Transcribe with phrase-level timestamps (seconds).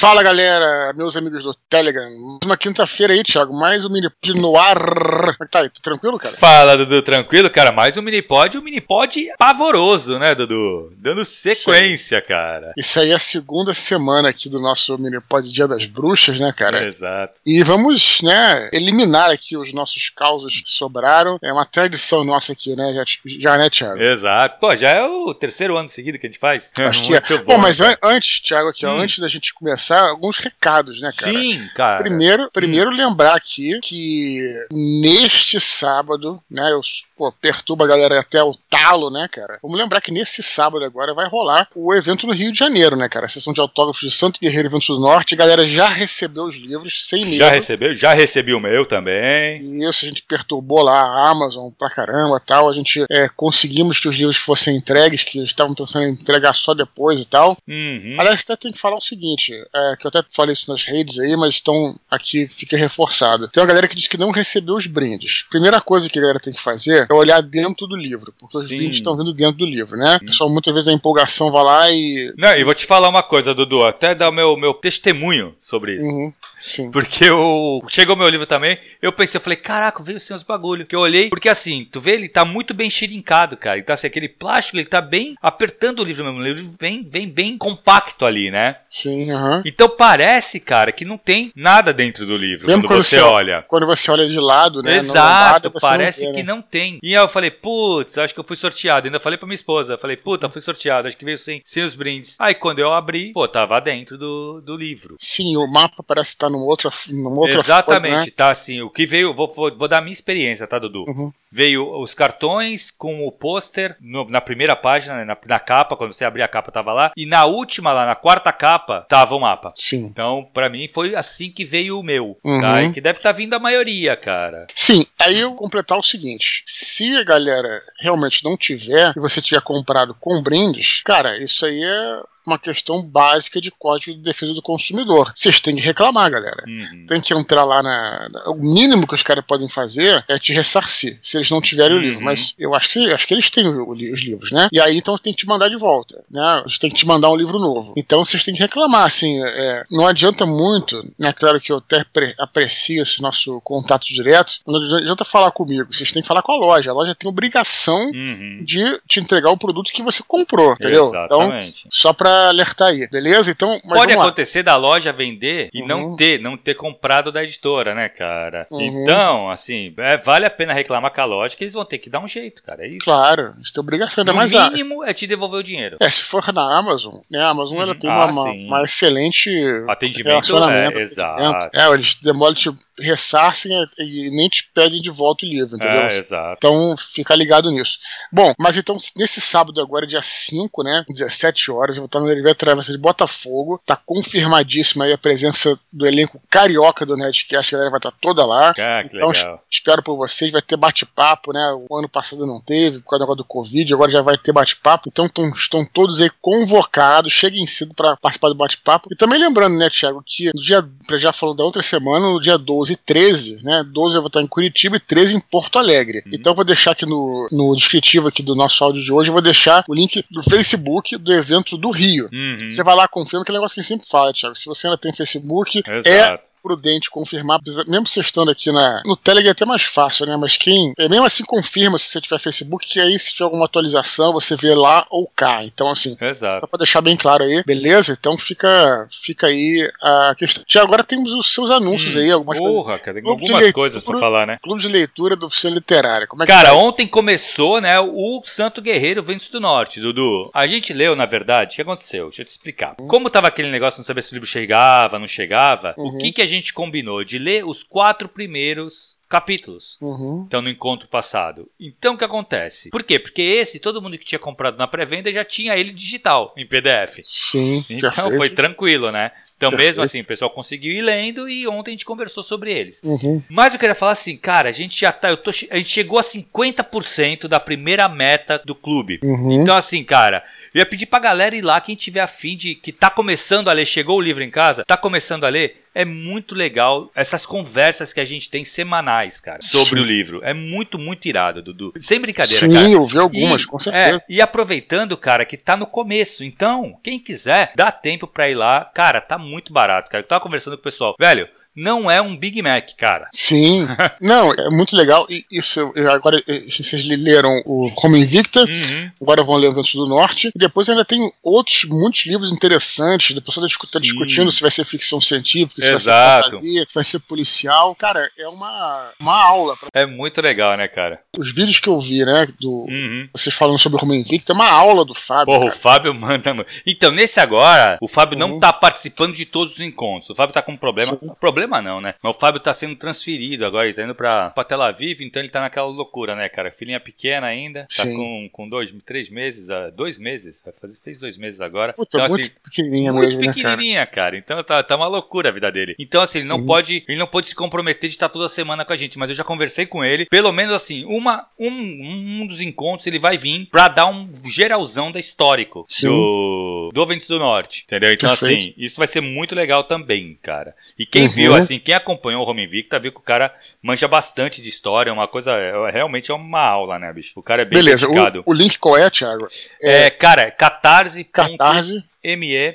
[0.00, 2.08] Fala galera, meus amigos do Telegram.
[2.44, 4.78] Uma quinta-feira aí, Thiago, mais um Minipod no ar.
[4.78, 5.70] Como é que tá aí?
[5.82, 6.36] Tranquilo, cara?
[6.36, 7.72] Fala, Dudu, tranquilo, cara?
[7.72, 10.92] Mais um Minipod, um Minipod pavoroso, né, Dudu?
[10.98, 12.72] Dando sequência, cara.
[12.76, 16.86] Isso aí é a segunda semana aqui do nosso Minipod Dia das Bruxas, né, cara?
[16.86, 17.40] Exato.
[17.44, 21.38] E vamos, né, eliminar aqui os nossos causos que sobraram.
[21.42, 23.02] É uma tradição nossa aqui, né, já,
[23.40, 24.00] já né, Thiago?
[24.00, 24.60] Exato.
[24.60, 26.70] Pô, já é o terceiro ano seguido que a gente faz.
[26.78, 27.20] Acho que é.
[27.28, 28.98] Muito Bom, mas an- antes, Thiago, aqui, ó, Hum.
[29.00, 31.32] antes da gente começar, alguns recados, né, cara?
[31.32, 32.02] Sim, cara.
[32.02, 34.40] Primeiro, primeiro lembrar aqui que
[34.70, 36.80] neste sábado, né, eu
[37.18, 39.58] pô, perturba a galera até o talo, né, cara?
[39.60, 43.08] Vamos lembrar que nesse sábado agora vai rolar o evento no Rio de Janeiro, né,
[43.08, 43.26] cara?
[43.26, 45.34] A sessão de autógrafos de Santo Guerreiro Eventos do Norte.
[45.34, 47.38] A galera já recebeu os livros sem medo.
[47.38, 47.94] Já recebeu?
[47.94, 49.82] Já recebi o meu também.
[49.82, 52.70] Isso, a gente perturbou lá a Amazon pra caramba tal.
[52.70, 56.54] A gente é, conseguimos que os livros fossem entregues, que eles estavam pensando em entregar
[56.54, 57.56] só depois e tal.
[57.66, 58.16] Uhum.
[58.20, 61.18] Aliás, até tem que falar o seguinte, é, que eu até falei isso nas redes
[61.18, 63.48] aí, mas estão aqui, fica reforçado.
[63.48, 65.46] Tem uma galera que diz que não recebeu os brindes.
[65.50, 68.66] Primeira coisa que a galera tem que fazer é olhar dentro do livro, porque os
[68.66, 68.76] Sim.
[68.76, 70.18] brindes estão vindo dentro do livro, né?
[70.22, 72.32] O pessoal muitas vezes a empolgação vai lá e.
[72.36, 75.96] Não, e vou te falar uma coisa, Dudu, até dar o meu, meu testemunho sobre
[75.96, 76.06] isso.
[76.06, 76.90] Uhum, sim.
[76.90, 77.82] Porque eu.
[77.88, 80.86] Chegou meu livro também, eu pensei, eu falei, caraca, veio sem os bagulho.
[80.86, 83.78] Que eu olhei, porque assim, tu vê, ele tá muito bem xirincado, cara.
[83.78, 86.40] Então, assim, aquele plástico, ele tá bem apertando o livro mesmo.
[86.40, 88.76] O livro vem, vem bem compacto ali, né?
[88.86, 89.62] Sim, aham.
[89.64, 93.64] Então parece, cara, que não tem nada dentro do livro Mesmo quando quando você olha.
[93.68, 94.96] Quando você olha de lado, né?
[94.96, 96.52] Exato, parece não vê, que né?
[96.52, 96.97] não tem.
[97.02, 99.06] E aí eu falei, putz, acho que eu fui sorteado.
[99.06, 101.94] Ainda falei pra minha esposa, falei, puta, fui sorteado, acho que veio sem, sem os
[101.94, 102.36] brindes.
[102.38, 105.16] Aí quando eu abri, pô, tava dentro do, do livro.
[105.18, 108.32] Sim, o mapa parece estar numa outra, numa outra Exatamente, folha, né?
[108.36, 111.04] tá assim, o que veio, vou, vou, vou dar a minha experiência, tá, Dudu?
[111.08, 111.32] Uhum.
[111.50, 113.96] Veio os cartões com o pôster
[114.28, 117.24] na primeira página, né, na, na capa, quando você abria a capa tava lá, e
[117.26, 119.72] na última, lá na quarta capa, tava o mapa.
[119.74, 120.04] Sim.
[120.06, 122.60] Então, pra mim, foi assim que veio o meu, Uhum.
[122.60, 122.82] tá?
[122.82, 124.66] E que deve estar vindo a maioria, cara.
[124.74, 129.62] Sim, aí eu completar o seguinte: se a galera realmente não tiver e você tiver
[129.62, 134.62] comprado com brindes, cara, isso aí é uma questão básica de código de defesa do
[134.62, 135.30] consumidor.
[135.34, 136.62] Vocês têm que reclamar, galera.
[136.66, 137.06] Uhum.
[137.06, 138.28] Tem que entrar lá na.
[138.30, 141.96] na- O mínimo que os caras podem fazer é te ressarcir, se eles não tiverem
[141.96, 142.06] o Uhum.
[142.06, 142.24] livro.
[142.24, 144.68] Mas eu acho que, acho que eles têm o- o os livros, né?
[144.72, 146.60] E aí então tem que te mandar de volta, né?
[146.60, 147.92] Eles têm que te mandar um livro novo.
[147.96, 149.38] Então vocês têm que reclamar, assim.
[149.44, 151.32] é, não adianta muito, né?
[151.32, 154.54] Claro que eu até pre- aprecio esse nosso contato direto.
[154.66, 156.90] Não adianta falar comigo, vocês têm que falar com a loja.
[156.90, 158.60] A loja tem obrigação Uhum.
[158.64, 161.08] de te entregar o produto que você comprou, entendeu?
[161.08, 161.78] Exatamente.
[161.80, 163.50] Então, só pra alertar aí, beleza?
[163.50, 165.88] Então, mas Pode acontecer da loja vender e Uhum.
[165.88, 168.66] não ter, não ter comprado da editora, né, cara?
[168.70, 168.80] Uhum.
[169.02, 172.10] Então, assim, é, vale a pena reclamar com a loja que eles vão ter que
[172.10, 172.84] dar um jeito, cara.
[172.84, 172.98] É isso.
[173.04, 175.96] Claro, isso tem obrigação, ainda No mais a, mínimo é te devolver o dinheiro.
[176.00, 177.40] É, se for na Amazon, né?
[177.40, 177.98] A Amazon ela Uhum.
[177.98, 179.50] tem Ah, uma, uma, excelente
[179.88, 180.98] Atendimento relacionamento.
[180.98, 181.70] é, exato.
[181.74, 182.70] É, eles demoram, te
[183.00, 186.02] ressarcem e nem te pedem de volta o livro, entendeu?
[186.02, 186.54] É, exato.
[186.58, 187.98] Então, fica ligado nisso.
[188.32, 191.04] Bom, mas então, nesse sábado agora, dia 5, né?
[191.08, 193.80] 17 horas, eu vou estar no Oliveira Travessa de Botafogo.
[193.84, 197.74] Tá confirmadíssima aí a presença do elenco carioca do Nerdcast.
[197.74, 198.74] A galera vai estar toda lá.
[198.78, 199.64] Ah, Então, legal.
[199.70, 200.52] espero por vocês.
[200.52, 201.76] Vai ter bate-papo, né?
[201.88, 204.52] O ano passado não teve, por causa do negócio do Covid, agora já vai ter
[204.52, 205.08] bate-papo.
[205.08, 207.32] Então, tão- estão todos aí convocados.
[207.32, 209.08] Cheguem cedo para participar do bate-papo.
[209.12, 212.40] E também lembrando, né, Thiago, que no dia, pra já falou da outra semana, no
[212.40, 213.84] dia 12 e 13, né?
[213.86, 216.18] 12 eu vou estar em Curitiba e 13 em Porto Alegre.
[216.26, 216.32] Uhum.
[216.34, 219.32] Então, eu vou deixar aqui no, no descritivo aqui do nosso áudio de hoje, eu
[219.32, 222.07] vou deixar o link do Facebook do evento do Rio.
[222.32, 222.56] Uhum.
[222.68, 224.54] Você vai lá, confirma, que é um negócio que a gente sempre fala, Thiago.
[224.56, 226.47] Se você ainda tem Facebook, é Exato.
[226.62, 230.36] Prudente confirmar, mesmo você estando aqui na, no Telegram é até mais fácil, né?
[230.36, 233.64] Mas quem, é, mesmo assim confirma se você tiver Facebook, que aí se tiver alguma
[233.66, 235.60] atualização, você vê lá ou cá.
[235.62, 236.60] Então, assim, Exato.
[236.60, 238.16] só pra deixar bem claro aí, beleza?
[238.18, 240.64] Então fica, fica aí a questão.
[240.66, 242.76] Tia, agora temos os seus anúncios Hum, aí, algumas coisas.
[242.76, 243.72] Porra, cara, tem algumas leitura.
[243.72, 244.58] coisas pra falar, né?
[244.62, 246.26] Clube de leitura do oficina literária.
[246.26, 246.74] Como é que Cara, tá?
[246.74, 250.42] ontem começou, né, o Santo Guerreiro Vento do Norte, Dudu.
[250.54, 252.26] A gente leu, na verdade, o que aconteceu?
[252.28, 252.94] Deixa eu te explicar.
[253.08, 256.08] Como tava aquele negócio de não saber se o livro chegava, não chegava, Uhum.
[256.08, 257.22] o que que a gente combinou?
[257.24, 259.98] De ler os quatro primeiros capítulos.
[260.00, 260.44] Uhum.
[260.46, 261.68] Então, no encontro passado.
[261.78, 262.88] Então, o que acontece?
[262.88, 263.18] Por quê?
[263.18, 267.20] Porque esse, todo mundo que tinha comprado na pré-venda já tinha ele digital, em PDF.
[267.22, 268.36] Sim, Então, perfeito.
[268.36, 269.30] foi tranquilo, né?
[269.58, 269.88] Então, Perfeito.
[269.88, 273.00] mesmo assim, o pessoal conseguiu ir lendo e ontem a gente conversou sobre eles.
[273.02, 273.42] Uhum.
[273.50, 276.16] Mas eu queria falar assim, cara, a gente já tá, eu tô, a gente chegou
[276.18, 279.18] a 50% da primeira meta do clube.
[279.22, 279.60] Uhum.
[279.60, 280.44] Então assim, cara,
[280.78, 282.76] Eu ia pedir pra galera ir lá, quem tiver afim de.
[282.76, 286.04] que tá começando a ler, chegou o livro em casa, tá começando a ler, é
[286.04, 290.04] muito legal essas conversas que a gente tem semanais, cara, sobre Sim.
[290.04, 290.40] o livro.
[290.44, 291.92] É muito, muito irado, Dudu.
[291.98, 292.86] Sem brincadeira, Sim, cara.
[292.86, 294.24] Sim, eu vi algumas, e, com certeza.
[294.28, 296.44] É, e aproveitando, cara, que tá no começo.
[296.44, 298.84] Então, quem quiser, dá tempo pra ir lá.
[298.94, 300.22] Cara, tá muito barato, cara.
[300.22, 301.16] Eu tava conversando com o pessoal.
[301.18, 301.48] Velho,
[301.78, 303.28] não é um Big Mac, cara.
[303.32, 303.86] Sim.
[304.20, 305.24] não, é muito legal.
[305.30, 309.10] E isso, agora, vocês leram o Home Invicta, uhum.
[309.22, 310.50] agora vão ler o Vento do Norte.
[310.54, 313.34] E depois ainda tem outros, muitos livros interessantes.
[313.34, 316.00] Depois você está discutindo se vai ser ficção científica, se Exato.
[316.10, 317.94] vai ser fantasia, se vai ser policial.
[317.94, 319.76] Cara, é uma, uma aula.
[319.76, 319.88] Pra...
[319.92, 321.20] É muito legal, né, cara?
[321.38, 323.28] Os vídeos que eu vi, né, do, uhum.
[323.32, 325.46] vocês falando sobre o Home Invicta, é uma aula do Fábio.
[325.46, 325.72] Porra, cara.
[325.72, 326.66] o Fábio manda.
[326.84, 328.48] Então, nesse agora, o Fábio uhum.
[328.48, 330.30] não tá participando de todos os encontros.
[330.30, 331.16] O Fábio tá com um problema.
[331.20, 331.28] Sim.
[331.40, 332.14] Problema problema não, né?
[332.22, 335.40] Mas o Fábio tá sendo transferido agora, ele tá indo pra, pra Tel Aviv, então
[335.40, 336.72] ele tá naquela loucura, né, cara?
[336.72, 338.16] Filhinha pequena ainda, tá Sim.
[338.16, 341.92] com, com dois, três meses, uh, dois meses, fazer, fez dois meses agora.
[341.92, 344.36] Puta, então, muito assim, pequenininha muito mesmo, né, pequenininha, né, cara?
[344.36, 345.94] Então tá, tá uma loucura a vida dele.
[345.98, 346.66] Então, assim, ele não uhum.
[346.66, 349.36] pode, ele não pode se comprometer de estar toda semana com a gente, mas eu
[349.36, 353.66] já conversei com ele, pelo menos assim, uma, um, um dos encontros ele vai vir
[353.66, 356.08] pra dar um geralzão da histórico Sim.
[356.08, 358.12] do, do Ventos do Norte, entendeu?
[358.12, 358.58] Então, Perfeito.
[358.58, 360.74] assim, isso vai ser muito legal também, cara.
[360.98, 361.30] E quem uhum.
[361.30, 365.12] viu, assim, quem acompanhou o Home Invicta viu que o cara manja bastante de história,
[365.12, 367.32] uma coisa, é, realmente é uma aula, né, bicho?
[367.36, 368.42] O cara é bem Beleza, dedicado.
[368.44, 369.48] O, o link qual é, Thiago?
[369.82, 372.04] É, é cara, é catarse.me catarse.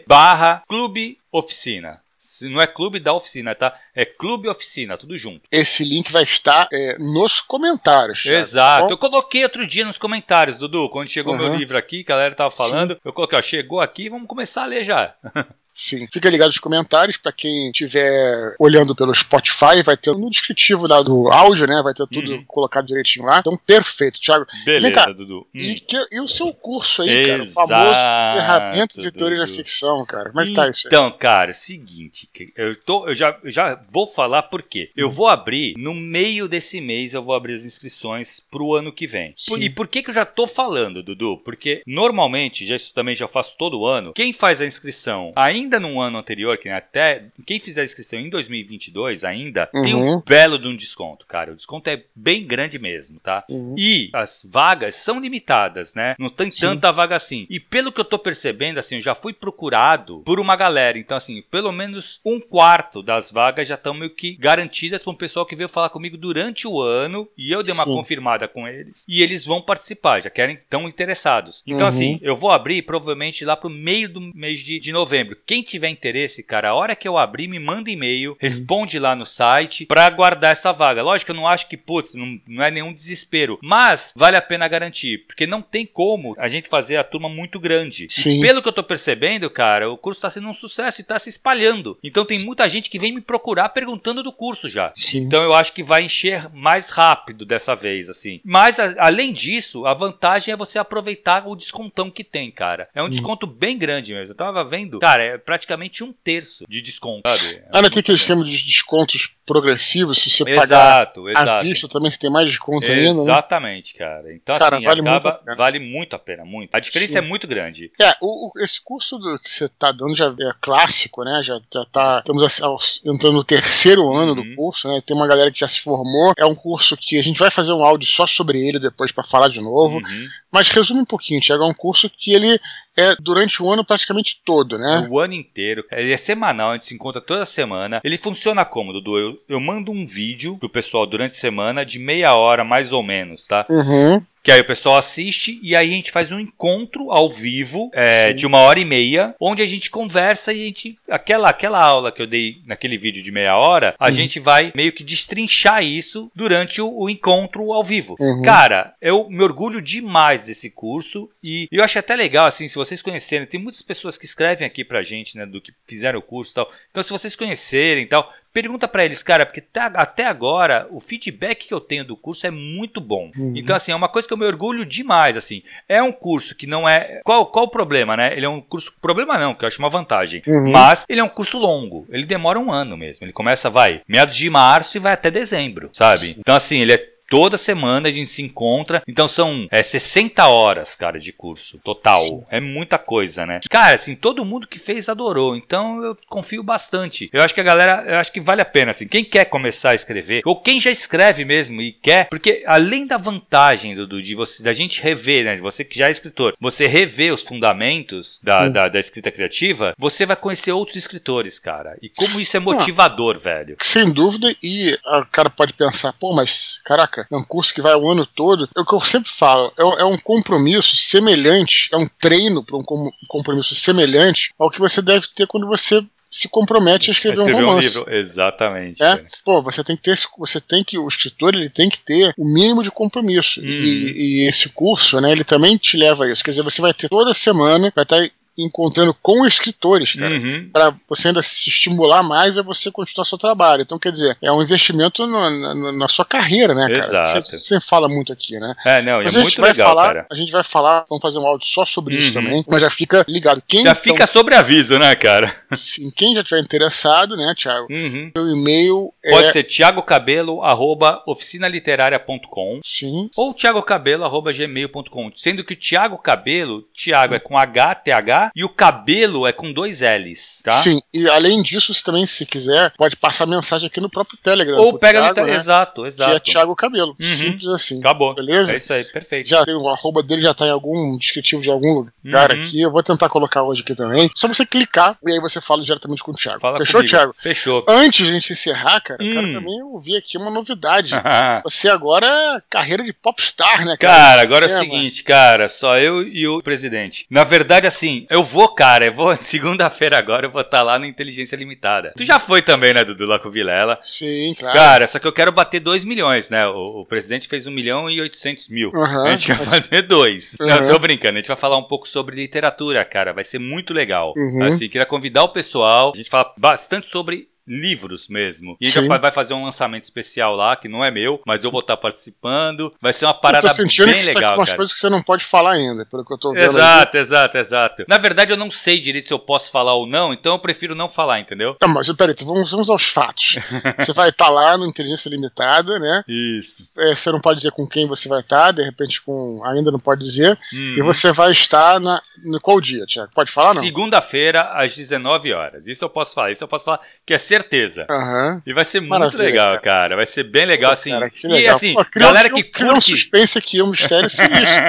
[0.08, 2.02] barra clube oficina.
[2.44, 3.78] Não é clube da oficina, tá?
[3.95, 5.42] É clube oficina, tudo junto.
[5.51, 8.24] Esse link vai estar é, nos comentários.
[8.24, 8.88] Thiago, Exato.
[8.88, 11.40] Tá eu coloquei outro dia nos comentários, Dudu, quando chegou uhum.
[11.40, 12.94] meu livro aqui, que a galera tava falando.
[12.94, 13.00] Sim.
[13.06, 15.13] Eu coloquei, ó, chegou aqui, vamos começar a ler já.
[15.74, 16.07] Sim.
[16.13, 21.01] Fica ligado nos comentários, para quem estiver olhando pelo Spotify, vai ter no descritivo lá
[21.01, 21.81] do áudio, né?
[21.84, 22.45] Vai ter tudo uhum.
[22.45, 23.40] colocado direitinho lá.
[23.40, 24.45] Então, perfeito, Thiago.
[24.63, 25.40] Beleza, cá, Dudu.
[25.40, 25.60] Hum.
[25.60, 27.44] E, que, e, o seu curso aí, Exato, cara?
[27.44, 30.30] O famoso Ferramentas e Teorias da Ficção, cara.
[30.30, 30.90] Como é que tá isso aí?
[30.90, 34.91] Então, cara, seguinte, eu, tô, eu, já, eu já vou falar por quê.
[34.95, 39.07] Eu vou abrir, no meio desse mês, eu vou abrir as inscrições pro ano que
[39.07, 39.33] vem.
[39.47, 41.38] Por, e por que, que eu já tô falando, Dudu?
[41.38, 46.00] Porque normalmente, já isso também já faço todo ano, quem faz a inscrição ainda num
[46.00, 49.81] ano anterior, que até quem fizer a inscrição em 2022 ainda, uhum.
[49.81, 51.51] tem um belo de um desconto, cara.
[51.51, 53.44] O desconto é bem grande mesmo, tá?
[53.50, 53.75] Uhum.
[53.77, 56.15] E as vagas são limitadas, né?
[56.19, 56.62] Não tem Sim.
[56.62, 57.45] tanta vaga assim.
[57.50, 60.97] E pelo que eu tô percebendo, assim, eu já fui procurado por uma galera.
[60.97, 65.16] Então, assim, pelo menos um quarto das vagas já estão meio que garantidas para um
[65.16, 67.28] pessoal que veio falar comigo durante o ano.
[67.38, 67.94] E eu dei uma Sim.
[67.94, 69.06] confirmada com eles.
[69.08, 71.64] E eles vão participar, já querem, tão interessados.
[71.66, 71.88] Então, uhum.
[71.88, 75.38] assim, eu vou abrir provavelmente lá pro meio do mês de, de novembro.
[75.46, 79.25] Quem tiver interesse, cara, a hora que eu abrir, me manda e-mail, responde lá no
[79.25, 81.02] site para guardar essa vaga.
[81.02, 84.68] Lógico, eu não acho que, putz, não, não é nenhum desespero, mas vale a pena
[84.68, 88.08] garantir, porque não tem como a gente fazer a turma muito grande.
[88.10, 88.38] Sim.
[88.38, 91.18] E pelo que eu tô percebendo, cara, o curso tá sendo um sucesso e tá
[91.19, 91.98] se espalhando.
[92.04, 94.92] Então tem muita gente que vem me procurar perguntando do curso já.
[94.95, 95.19] Sim.
[95.19, 98.42] Então eu acho que vai encher mais rápido dessa vez, assim.
[98.44, 102.88] Mas a, além disso, a vantagem é você aproveitar o descontão que tem, cara.
[102.94, 103.10] É um hum.
[103.10, 104.31] desconto bem grande mesmo.
[104.31, 107.57] Eu tava vendo, cara, é praticamente um terço de desconto, sabe?
[107.57, 111.50] É ah, não tem aquele sistema de descontos progressivos, se você exato, pagar exato.
[111.50, 113.21] à vista também você tem mais desconto ainda, né?
[113.21, 114.33] Exatamente, cara.
[114.33, 116.74] Então, cara, assim, vale, acaba, muito vale muito a pena, muito.
[116.74, 117.18] A diferença Sim.
[117.18, 117.92] é muito grande.
[118.00, 121.42] É, o, o, esse curso do, que você tá dando já é clássico, né?
[121.44, 124.36] Já, já tá, estamos entrando no terceiro ano uhum.
[124.36, 125.00] do curso, né?
[125.06, 126.34] Tem uma galera que já se formou.
[126.38, 129.24] É um curso que a gente vai fazer um áudio só sobre ele depois para
[129.24, 129.98] falar de novo.
[129.98, 130.28] Uhum.
[130.52, 132.60] Mas resume um pouquinho, Tiago, é um curso que ele
[132.98, 135.07] é durante o ano praticamente todo, né?
[135.10, 135.84] O ano inteiro.
[135.92, 138.01] Ele é semanal, a gente se encontra toda semana.
[138.04, 139.18] Ele funciona como, Dudu?
[139.18, 143.04] Eu, eu mando um vídeo pro pessoal durante a semana de meia hora, mais ou
[143.04, 143.66] menos, tá?
[143.69, 144.21] Uhum.
[144.44, 148.33] Que aí o pessoal assiste e aí a gente faz um encontro ao vivo é,
[148.33, 151.00] de uma hora e meia, onde a gente conversa e a gente.
[151.09, 154.12] Aquela, aquela aula que eu dei naquele vídeo de meia hora, a uhum.
[154.12, 158.18] gente vai meio que destrinchar isso durante o, o encontro ao vivo.
[158.19, 158.42] Uhum.
[158.42, 163.02] Cara, eu me orgulho demais desse curso e eu acho até legal, assim, se vocês
[163.02, 166.52] conhecerem, tem muitas pessoas que escrevem aqui pra gente, né, do que fizeram o curso
[166.52, 166.71] e tal.
[166.92, 170.99] Então, se vocês conhecerem e tal, Pergunta para eles, cara, porque tá, até agora o
[170.99, 173.31] feedback que eu tenho do curso é muito bom.
[173.35, 173.54] Uhum.
[173.56, 175.63] Então, assim, é uma coisa que eu me orgulho demais, assim.
[175.90, 177.21] É um curso que não é...
[177.23, 178.31] Qual, qual o problema, né?
[178.37, 178.94] Ele é um curso...
[179.02, 180.44] Problema não, que eu acho uma vantagem.
[180.45, 180.71] Uhum.
[180.71, 182.06] Mas ele é um curso longo.
[182.11, 183.25] Ele demora um ano mesmo.
[183.25, 186.35] Ele começa, vai, meados de março e vai até dezembro, sabe?
[186.37, 189.02] Então, assim, ele é toda semana a gente se encontra.
[189.07, 192.45] Então são é, 60 horas, cara, de curso total.
[192.47, 193.59] É muita coisa, né?
[193.71, 195.56] Cara, assim, todo mundo que fez adorou.
[195.56, 197.31] Então eu confio bastante.
[197.33, 199.07] Eu acho que a galera, eu acho que vale a pena, assim.
[199.07, 203.18] Quem quer começar a escrever, ou quem já escreve mesmo e quer, porque além da
[203.18, 205.56] vantagem do, do de você, da gente rever, né?
[205.56, 209.95] De você que já é escritor, você rever os fundamentos da, da, da, escrita criativa,
[209.97, 211.97] você vai conhecer outros escritores, cara.
[211.99, 213.78] E como isso é motivador, ah, velho.
[213.81, 217.95] Sem dúvida, e o cara pode pensar, pô, mas caraca, é um curso que vai
[217.95, 218.69] o ano todo.
[218.75, 222.77] É o que eu sempre falo, é, é um compromisso semelhante, é um treino para
[222.77, 222.83] um
[223.27, 226.03] compromisso semelhante ao que você deve ter quando você
[226.33, 227.95] se compromete a escrever, a escrever um romance.
[227.95, 228.15] Um livro.
[228.15, 229.03] Exatamente.
[229.03, 229.23] É?
[229.45, 232.44] Pô, você tem que ter, você tem que, o escritor ele tem que ter o
[232.44, 233.61] mínimo de compromisso.
[233.61, 233.68] Uhum.
[233.68, 236.44] E, e, esse curso, né, ele também te leva a isso.
[236.44, 238.27] Quer dizer, você vai ter toda semana, vai estar
[238.57, 240.69] encontrando com escritores, cara, uhum.
[240.72, 243.81] para você ainda se estimular mais a você continuar seu trabalho.
[243.81, 247.24] Então, quer dizer, é um investimento no, na, na, sua carreira, né, cara?
[247.24, 247.45] Exato.
[247.45, 248.76] Você, você fala muito aqui, né?
[248.86, 250.28] É, não, mas é a gente vai legal, falar, cara.
[250.31, 252.22] A gente vai falar, vamos fazer um áudio só sobre uhum.
[252.22, 253.62] isso também, mas já fica ligado.
[253.68, 255.56] Quem já então, fica sobre aviso, né, cara?
[255.74, 257.88] Sim, quem já tiver interessado, né, Thiago?
[257.90, 258.31] Uhum.
[258.36, 259.52] Meu e-mail Pode é...
[259.54, 263.30] ser thiagocabelo, arroba oficinaliteraria.com Sim.
[263.38, 265.31] Ou thiagocabelo, arroba gmail.com.
[265.36, 269.71] Sendo que o Thiago Cabelo, Thiago é com H, T-H, e o cabelo é com
[269.71, 270.71] dois L's, tá?
[270.71, 274.78] Sim, e além disso, você também, se quiser, pode passar mensagem aqui no próprio Telegram.
[274.78, 275.56] Ou pega Thiago, no né?
[275.56, 276.30] Exato, exato.
[276.30, 277.16] Que é Thiago Cabelo.
[277.19, 277.28] Uhum.
[277.28, 278.00] Simples assim.
[278.00, 278.33] Acabou.
[278.33, 278.73] Beleza?
[278.73, 279.47] É isso aí, perfeito.
[279.50, 282.62] Já tem o arroba dele, já tá em algum descritivo de algum lugar uhum.
[282.62, 282.81] aqui.
[282.81, 284.30] Eu vou tentar colocar hoje aqui também.
[284.35, 286.59] Só você clicar e aí você fala diretamente com o Thiago.
[286.59, 287.09] Fala Fechou, comigo.
[287.09, 287.33] Thiago?
[287.33, 287.85] Fechou.
[287.88, 289.33] Antes de a gente encerrar, cara, hum.
[289.33, 291.12] cara também eu vi aqui uma novidade.
[291.64, 294.14] você agora é carreira de popstar, né, cara?
[294.14, 297.26] Cara, agora é o seguinte, cara, só eu e o presidente.
[297.30, 300.97] Na verdade, assim, eu vou, cara, eu vou segunda-feira agora, eu vou estar tá lá
[300.97, 302.13] no Inteligência Limitada.
[302.18, 303.97] Tu já foi também, né, Dudu, lá com o Vilela?
[304.02, 304.75] Sim, claro.
[304.75, 306.66] Cara, só que eu quero bater 2 milhões, né?
[306.68, 308.90] O, o, presidente fez 1 milhão e 800 mil.
[308.92, 309.25] Uhum.
[309.25, 310.57] A gente quer fazer dois.
[310.59, 310.68] Uhum.
[310.68, 311.37] Não, tô brincando.
[311.37, 313.33] A gente vai falar um pouco sobre literatura, cara.
[313.33, 314.33] Vai ser muito legal.
[314.35, 314.66] Uhum.
[314.66, 316.11] Assim, queria convidar o pessoal.
[316.13, 318.78] A gente fala bastante sobre livros mesmo.
[318.80, 321.72] E a gente vai fazer um lançamento especial lá, que não é meu, mas eu
[321.72, 322.94] vou estar participando.
[323.02, 323.86] Vai ser uma parada bem legal.
[323.86, 326.26] Eu tô sentindo que tá com umas coisas que você não pode falar ainda, pelo
[326.26, 326.64] que eu tô vendo.
[326.64, 328.06] Exato, exato, exato.
[328.08, 330.96] Na verdade, eu não sei direito se eu posso falar ou não, então eu prefiro
[330.96, 331.76] não falar, entendeu?
[331.76, 333.58] Tá, mas peraí, então vamos, vamos aos fatos.
[334.00, 336.24] você vai estar lá no Inteligência Limitada, né?
[336.28, 336.92] Isso.
[336.98, 339.62] É, você não pode dizer com quem você vai estar, de repente com.
[339.66, 340.58] ainda não pode dizer.
[340.74, 340.96] Uhum.
[340.98, 343.32] E você vai estar na, no qual dia, Tiago?
[343.34, 343.82] Pode falar, não?
[343.82, 345.88] Segunda-feira, às 19 horas.
[345.88, 348.07] Isso eu posso falar, isso eu posso falar, que é certeza.
[348.10, 348.62] Uhum.
[348.66, 349.81] E vai ser muito legal, cara.
[349.81, 350.16] cara.
[350.16, 351.12] Vai ser bem legal, assim.
[351.12, 351.76] Cara, e legal.
[351.76, 352.92] assim, Pô, galera que curte.
[352.92, 354.83] um suspense aqui, um mistério sinistro.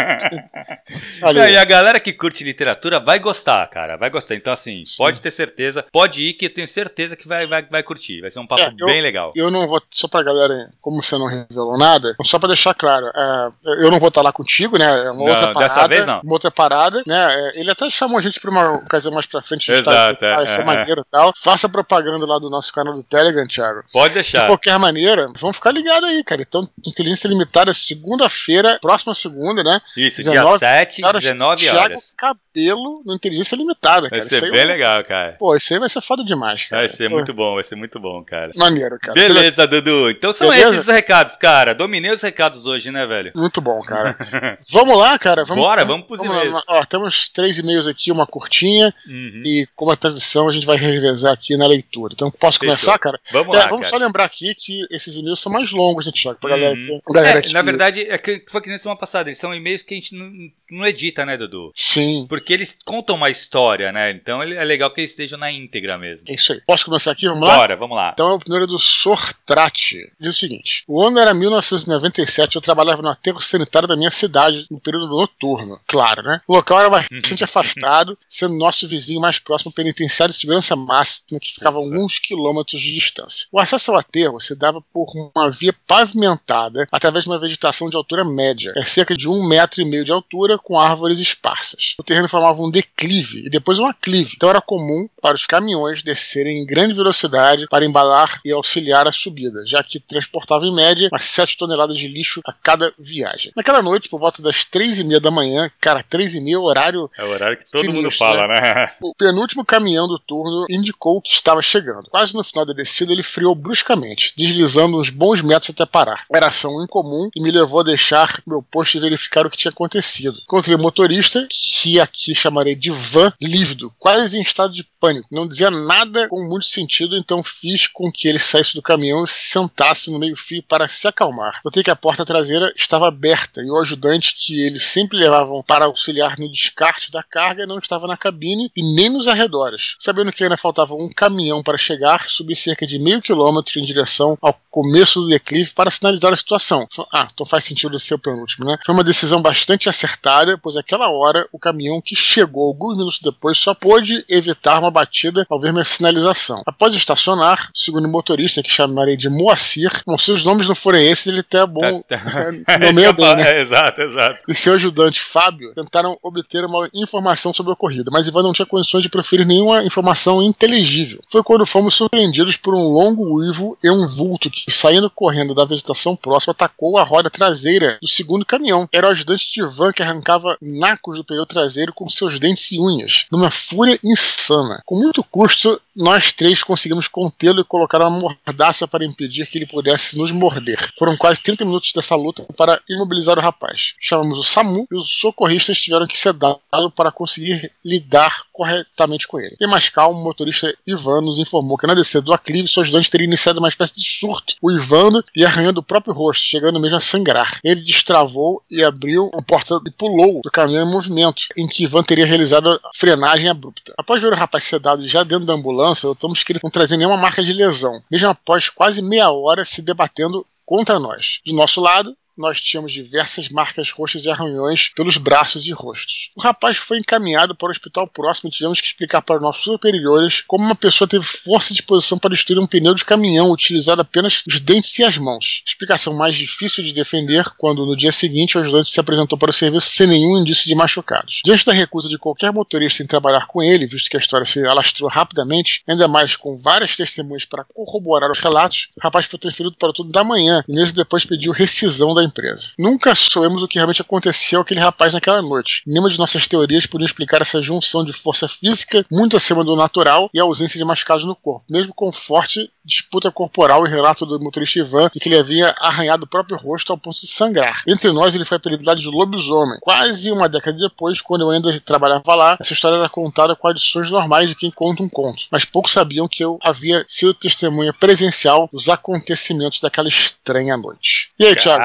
[1.21, 3.97] Não, e a galera que curte literatura vai gostar, cara.
[3.97, 4.35] Vai gostar.
[4.35, 4.97] Então, assim, Sim.
[4.97, 5.85] pode ter certeza.
[5.92, 8.21] Pode ir, que eu tenho certeza que vai, vai, vai curtir.
[8.21, 9.33] Vai ser um papo é, eu, bem legal.
[9.35, 13.06] Eu não vou, só pra galera, como você não revelou nada, só pra deixar claro,
[13.14, 13.50] é,
[13.83, 14.85] eu não vou estar lá contigo, né?
[14.85, 15.75] É uma não, outra parada.
[15.75, 16.21] Dessa vez não.
[16.21, 17.35] Uma outra parada, né?
[17.35, 19.71] É, ele até chamou a gente pra uma ocasião mais pra frente.
[19.71, 20.21] Exato.
[20.21, 21.33] Tá, é, vai ser é, maneiro e tal.
[21.37, 23.82] Faça propaganda lá do nosso canal do Telegram, Thiago.
[23.92, 24.42] Pode deixar.
[24.42, 26.42] De qualquer maneira, vamos ficar ligados aí, cara.
[26.42, 29.80] Então, inteligência limitada, segunda-feira, próxima segunda, né?
[29.96, 32.14] Isso, 19, dia 7, cara, 19 horas.
[32.16, 34.20] Thiago Cabelo no Inteligência Limitada, cara.
[34.20, 35.37] Vai ser bem legal, cara.
[35.38, 36.82] Pô, isso aí vai ser foda demais, cara.
[36.82, 37.16] Vai ser Pô.
[37.16, 38.50] muito bom, vai ser muito bom, cara.
[38.56, 39.14] Maneiro, cara.
[39.14, 40.11] Beleza, Dudu.
[40.11, 40.68] Então são Beleza?
[40.70, 41.75] esses os recados, cara.
[41.75, 43.32] Dominei os recados hoje, né, velho?
[43.37, 44.16] Muito bom, cara.
[44.70, 45.44] vamos lá, cara.
[45.44, 46.62] Vamos, Bora, vamos pros vamos e-mails.
[46.68, 48.94] Ó, temos três e-mails aqui, uma curtinha.
[49.06, 49.42] Uhum.
[49.44, 52.14] E como a tradição, a gente vai revezar aqui na leitura.
[52.14, 52.74] Então, posso Fechou.
[52.74, 53.20] começar, cara?
[53.30, 53.90] Vamos é, lá, Vamos cara.
[53.90, 56.38] só lembrar aqui que esses e-mails são mais longos, né, Thiago?
[56.40, 57.00] Pra galera, uhum.
[57.06, 57.52] que, galera é, que...
[57.52, 59.28] Na verdade, é que foi que nem semana passada.
[59.28, 60.30] Eles são e-mails que a gente não,
[60.70, 61.72] não edita, né, Dudu?
[61.74, 62.26] Sim.
[62.28, 64.10] Porque eles contam uma história, né?
[64.10, 66.26] Então é legal que eles estejam na íntegra mesmo.
[66.28, 66.60] É isso aí.
[66.66, 67.26] Posso começar aqui?
[67.26, 67.56] Vamos lá?
[67.56, 68.10] Bora, vamos lá.
[68.12, 70.08] Então é o primeiro do Sortrate.
[70.18, 74.66] Diz o seguinte: o ano era 1997, eu trabalhava no aterro sanitário da minha cidade
[74.70, 75.80] no período noturno.
[75.86, 76.40] Claro, né?
[76.46, 81.54] O local era bastante afastado, sendo nosso vizinho mais próximo penitenciário de segurança máxima, que
[81.54, 82.33] ficava alguns quilômetros
[82.76, 83.46] de distância.
[83.50, 87.96] O acesso ao aterro se dava por uma via pavimentada através de uma vegetação de
[87.96, 91.94] altura média, é cerca de um metro e meio de altura, com árvores esparsas.
[91.98, 96.02] O terreno formava um declive e depois um aclive, então era comum para os caminhões
[96.02, 101.08] descerem em grande velocidade para embalar e auxiliar a subida, já que transportava em média
[101.12, 103.52] umas 7 toneladas de lixo a cada viagem.
[103.56, 107.10] Naquela noite, por volta das três e meia da manhã, cara, três e meia, horário.
[107.18, 108.92] É o horário que todo sinistro, mundo fala, né?
[109.00, 112.08] O penúltimo caminhão do turno indicou que estava chegando.
[112.10, 116.25] Quase quase no final da descida, ele friou bruscamente, deslizando uns bons metros até parar.
[116.35, 119.71] Era ação incomum e me levou a deixar meu posto e verificar o que tinha
[119.71, 120.40] acontecido.
[120.43, 125.28] Encontrei o motorista, que aqui chamarei de van, lívido, quase em estado de pânico.
[125.31, 129.28] Não dizia nada com muito sentido, então fiz com que ele saísse do caminhão e
[129.28, 131.61] se sentasse no meio-fio para se acalmar.
[131.62, 135.85] Notei que a porta traseira estava aberta e o ajudante que eles sempre levavam para
[135.85, 139.95] auxiliar no descarte da carga não estava na cabine e nem nos arredores.
[139.99, 144.38] Sabendo que ainda faltava um caminhão para chegar, subi cerca de meio quilômetro em direção
[144.40, 146.87] ao começo do declive para sinalizar a situação.
[147.12, 148.76] Ah, então faz sentido ser o penúltimo, né?
[148.85, 153.59] Foi uma decisão bastante acertada, pois aquela hora o caminhão que chegou alguns minutos depois
[153.59, 156.62] só pôde evitar uma batida ao ver minha sinalização.
[156.66, 161.06] Após estacionar, segundo o motorista, que chamarei de Moacir, bom, se os nomes não forem
[161.06, 162.21] esses, ele até é bom tá.
[162.80, 163.59] nomeia bem, né?
[163.59, 164.42] É, exato, exato.
[164.49, 168.66] e seu ajudante Fábio tentaram obter uma informação sobre a ocorrida, mas Ivan não tinha
[168.66, 171.21] condições de proferir nenhuma informação inteligível.
[171.28, 175.64] Foi quando fomos surpreendidos por um longo uivo e um vulto que, saindo correndo da
[175.64, 178.88] vegetação próxima, atacou a roda traseira do segundo caminhão.
[178.92, 182.80] Era o ajudante de Ivan que arrancava nacos do pneu traseiro com seus dentes e
[182.80, 184.82] unhas, numa fúria insana.
[184.84, 189.66] Com muito custo, nós três conseguimos contê-lo e colocar uma mordaça para impedir que ele
[189.66, 190.92] pudesse nos morder.
[190.99, 193.94] Foram quase 30 minutos dessa luta para imobilizar o rapaz.
[194.00, 199.56] Chamamos o SAMU e os socorristas tiveram que sedá-lo para conseguir lidar corretamente com ele.
[199.61, 203.11] E mais calmo, o motorista Ivan nos informou que na descida do aclive, seu ajudante
[203.11, 207.00] teria iniciado uma espécie de surto, uivando e arranhando o próprio rosto, chegando mesmo a
[207.00, 207.58] sangrar.
[207.64, 212.04] Ele destravou e abriu a porta e pulou do caminhão em movimento, em que Ivan
[212.04, 213.92] teria realizado a frenagem abrupta.
[213.99, 217.16] Após ver o rapaz sedado já dentro da ambulância, notamos que ele não trazia nenhuma
[217.16, 221.40] marca de lesão, mesmo após quase meia hora se debatendo contra nós.
[221.44, 226.30] Do nosso lado, nós tínhamos diversas marcas roxas e arranhões pelos braços e rostos.
[226.36, 229.64] O rapaz foi encaminhado para o hospital próximo e tivemos que explicar para os nossos
[229.64, 234.00] superiores como uma pessoa teve força de posição para destruir um pneu de caminhão utilizando
[234.00, 235.62] apenas os dentes e as mãos.
[235.66, 239.54] Explicação mais difícil de defender quando no dia seguinte o ajudante se apresentou para o
[239.54, 241.40] serviço sem nenhum indício de machucados.
[241.44, 244.64] Diante da recusa de qualquer motorista em trabalhar com ele, visto que a história se
[244.64, 249.76] alastrou rapidamente, ainda mais com várias testemunhas para corroborar os relatos, o rapaz foi transferido
[249.76, 252.73] para o turno da manhã e meses depois pediu rescisão da empresa.
[252.78, 255.83] Nunca soubemos o que realmente aconteceu àquele rapaz naquela noite.
[255.87, 260.31] Nenhuma de nossas teorias podia explicar essa junção de força física muito acima do natural
[260.33, 264.38] e a ausência de machucados no corpo, mesmo com forte disputa corporal e relato do
[264.38, 267.83] motorista Ivan de que ele havia arranhado o próprio rosto ao ponto de sangrar.
[267.87, 269.78] Entre nós, ele foi apelidado de lobisomem.
[269.81, 274.11] Quase uma década depois, quando eu ainda trabalhava lá, essa história era contada com adições
[274.11, 275.47] normais de quem conta um conto.
[275.50, 281.31] Mas poucos sabiam que eu havia sido testemunha presencial dos acontecimentos daquela estranha noite.
[281.38, 281.83] E aí, Thiago?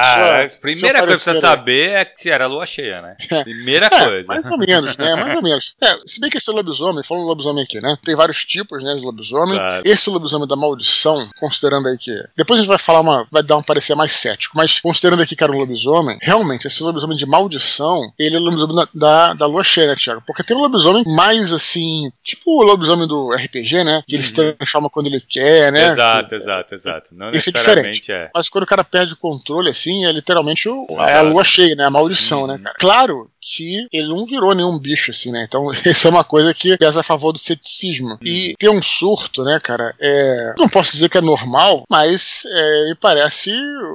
[0.61, 3.15] Primeira coisa pra você saber é que se era lua cheia, né?
[3.31, 3.43] É.
[3.43, 4.27] Primeira É, coisa.
[4.27, 5.15] mais ou menos, né?
[5.15, 5.75] Mais ou menos.
[5.81, 7.95] É, se bem que esse lobisomem, falando lobisomem aqui, né?
[8.03, 9.55] Tem vários tipos, né, de lobisomem.
[9.55, 9.83] Claro.
[9.85, 12.11] Esse lobisomem da maldição, considerando aí que.
[12.35, 13.27] Depois a gente vai falar uma.
[13.31, 16.81] Vai dar um parecer mais cético, mas considerando aqui que era um lobisomem, realmente, esse
[16.83, 20.21] lobisomem de maldição, ele é o lobisomem da, da, da lua cheia, né, Thiago?
[20.25, 22.11] Porque tem um lobisomem mais assim.
[22.23, 24.03] Tipo o lobisomem do RPG, né?
[24.07, 24.53] Que ele se Uhum.
[24.55, 25.87] transforma quando ele quer, né?
[25.89, 27.09] Exato, exato, exato.
[27.13, 28.29] Não Esse é necessariamente é.
[28.33, 31.75] Mas quando o cara perde o controle, assim, é literalmente o, é a lua cheia,
[31.75, 31.85] né?
[31.85, 32.63] A maldição, né, Uhum.
[32.63, 32.75] cara?
[32.79, 35.45] Claro que ele não virou nenhum bicho, assim, né?
[35.47, 38.17] Então, isso é uma coisa que pesa a favor do ceticismo.
[38.23, 40.53] E ter um surto, né, cara, é.
[40.57, 43.51] Não posso dizer que é normal, mas é, me parece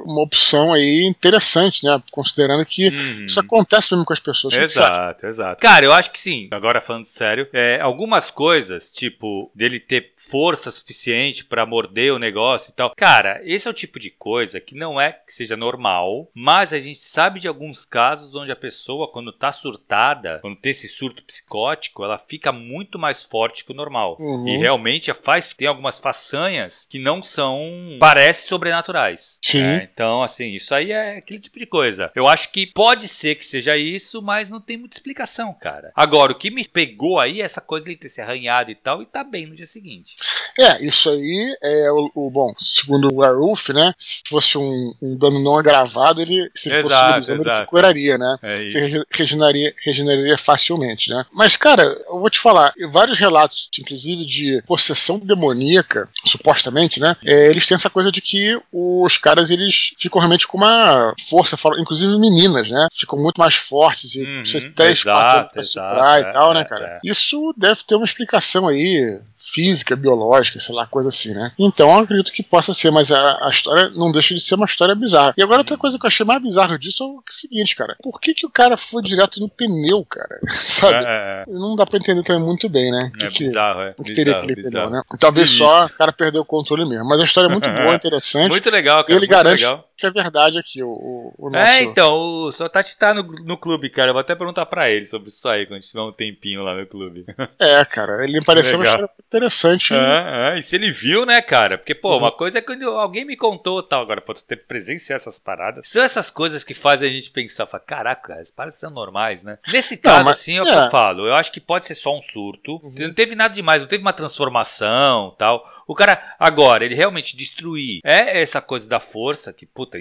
[0.07, 2.01] uma opção aí interessante, né?
[2.11, 3.25] Considerando que Uhum.
[3.27, 4.55] isso acontece mesmo com as pessoas.
[4.55, 5.61] Exato, exato.
[5.61, 6.49] Cara, eu acho que sim.
[6.51, 12.71] Agora falando sério, é, algumas coisas, tipo, dele ter força suficiente pra morder o negócio
[12.71, 12.93] e tal.
[12.97, 16.79] Cara, esse é o tipo de coisa que não é que seja normal, mas a
[16.79, 21.23] gente sabe de alguns casos onde a pessoa, quando tá surtada, quando tem esse surto
[21.23, 24.17] psicótico, ela fica muito mais forte que o normal.
[24.19, 24.49] Uhum.
[24.49, 29.39] E realmente faz, tem algumas façanhas que não são, parece sobrenaturais.
[29.43, 29.63] Sim.
[29.63, 29.89] né?
[29.93, 32.11] Então, assim, isso aí é aquele tipo de coisa.
[32.15, 35.93] Eu acho que pode ser que seja isso, mas não tem muita explicação, cara.
[35.95, 39.03] Agora, o que me pegou aí é essa coisa dele ter se arranhado e tal,
[39.03, 40.17] e tá bem no dia seguinte.
[40.59, 43.93] É, isso aí é o, o- bom, segundo o Werewolf, né?
[43.99, 47.57] Se fosse um, um dano não agravado, ele se ele fosse Exato, lobisomem, ele se
[47.57, 47.71] exato.
[47.71, 48.37] curaria, né?
[48.43, 51.25] É se regeneraria, regeneraria facilmente, né?
[51.33, 57.17] Mas, cara, eu vou te falar, vários relatos, inclusive de possessão demoníaca, supostamente, né?
[57.25, 61.57] é, eles têm essa coisa de que os caras, eles ficam realmente com uma força,
[61.79, 62.87] inclusive meninas, né?
[62.93, 66.31] Ficam muito mais fortes e Uhum, vocês três, exato, quatro pra exato, segurar é, e
[66.31, 66.87] tal, né, é, cara?
[66.87, 66.99] é.
[67.05, 71.53] Isso deve ter uma explicação aí, física, biológica, psicológica, sei lá, coisa assim, né?
[71.59, 74.67] Então eu acredito que possa ser, mas a, a história não deixa de ser uma
[74.67, 75.35] história bizarra.
[75.37, 77.97] E agora outra coisa que eu achei mais bizarra disso é o seguinte, cara.
[78.03, 80.39] Por que, que o cara foi direto no pneu, cara?
[80.53, 81.05] Sabe?
[81.05, 81.53] É, é.
[81.53, 83.11] Não dá pra entender também muito bem, né?
[83.23, 83.95] É que, bizarro, é.
[83.95, 85.01] Que teria aquele pneu, né?
[85.19, 87.07] Talvez Sim, só o cara perdeu o controle mesmo.
[87.09, 88.51] Mas a história é muito boa, interessante.
[88.51, 89.17] Muito legal, cara.
[89.17, 89.89] Ele garante legal.
[89.97, 91.67] Que é verdade aqui, o, o nosso...
[91.67, 94.11] É, então, o só Tati tá no, no clube, cara.
[94.11, 96.87] Eu vou até perguntar pra ele sobre isso aí, quando tiver um tempinho lá no
[96.87, 97.25] clube.
[97.61, 99.95] É, cara, ele pareceu uma história interessante.
[99.95, 101.79] É, é, e se ele viu, né, cara?
[101.79, 102.19] Porque, pô, uhum.
[102.19, 105.89] uma coisa é quando alguém me contou tal, agora pode ter presenciar essas paradas.
[105.89, 109.59] São essas coisas que fazem a gente pensar, fala, caraca, as paradas são normais, né?
[109.73, 111.27] Nesse caso, não, mas, assim, é o que eu falo.
[111.27, 112.81] Eu acho que pode ser só um surto.
[112.83, 112.95] Uhum.
[112.99, 115.65] Não teve nada demais, não teve uma transformação tal.
[115.87, 119.99] O cara, agora, ele realmente destruir é essa coisa da força, que, puta,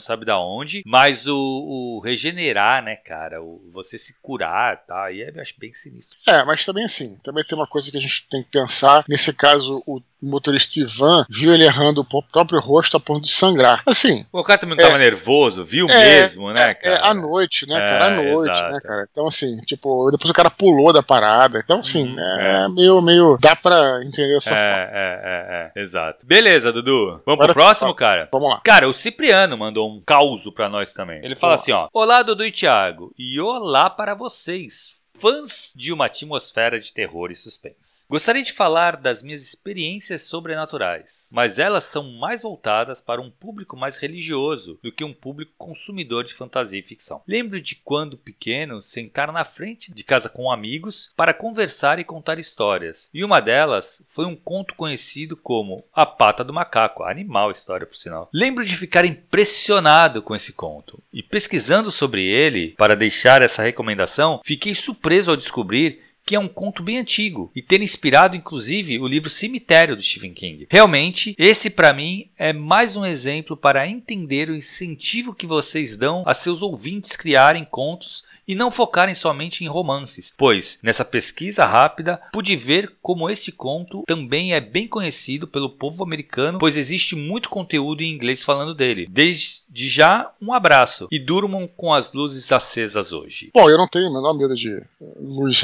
[0.00, 5.20] sabe da onde, mas o, o regenerar, né, cara, o, você se curar, tá, aí
[5.20, 6.18] eu acho bem sinistro.
[6.26, 9.32] É, mas também assim, também tem uma coisa que a gente tem que pensar, nesse
[9.32, 13.82] caso, o motorista Ivan viu ele errando o próprio rosto a ponto de sangrar.
[13.86, 14.24] Assim.
[14.32, 16.96] O cara também é, tava nervoso, viu é, mesmo, né, é, cara?
[16.96, 18.06] É, à noite, né, cara?
[18.06, 18.72] À é, noite, exato.
[18.72, 19.08] né, cara?
[19.10, 21.60] Então, assim, tipo, depois o cara pulou da parada.
[21.62, 23.38] Então, assim, hum, é, meio, meio.
[23.40, 24.82] Dá pra entender essa é, forma.
[24.92, 26.26] É, é, é, exato.
[26.26, 27.20] Beleza, Dudu.
[27.24, 28.28] Vamos Agora, pro próximo, cara?
[28.32, 28.60] Vamos lá.
[28.64, 31.24] Cara, o Cipriano mandou um caos pra nós também.
[31.24, 31.88] Ele fala assim, ó.
[31.92, 33.12] Olá, Dudu e Thiago.
[33.18, 38.06] E olá para vocês fãs de uma atmosfera de terror e suspense.
[38.10, 43.76] Gostaria de falar das minhas experiências sobrenaturais, mas elas são mais voltadas para um público
[43.76, 47.22] mais religioso do que um público consumidor de fantasia e ficção.
[47.26, 52.38] Lembro de quando pequeno sentar na frente de casa com amigos para conversar e contar
[52.38, 57.86] histórias, e uma delas foi um conto conhecido como A Pata do Macaco, animal história
[57.86, 58.28] por sinal.
[58.32, 64.40] Lembro de ficar impressionado com esse conto, e pesquisando sobre ele para deixar essa recomendação,
[64.44, 68.98] fiquei surpreso surpreso ao descobrir que é um conto bem antigo e ter inspirado inclusive
[68.98, 70.66] o livro Cemitério do Stephen King.
[70.70, 76.22] Realmente, esse para mim é mais um exemplo para entender o incentivo que vocês dão
[76.24, 82.20] a seus ouvintes criarem contos e não focarem somente em romances, pois nessa pesquisa rápida
[82.32, 87.48] pude ver como este conto também é bem conhecido pelo povo americano, pois existe muito
[87.48, 89.06] conteúdo em inglês falando dele.
[89.10, 93.50] Desde já, um abraço e durmam com as luzes acesas hoje.
[93.54, 94.78] Bom, eu não tenho o menor medo de
[95.18, 95.56] luz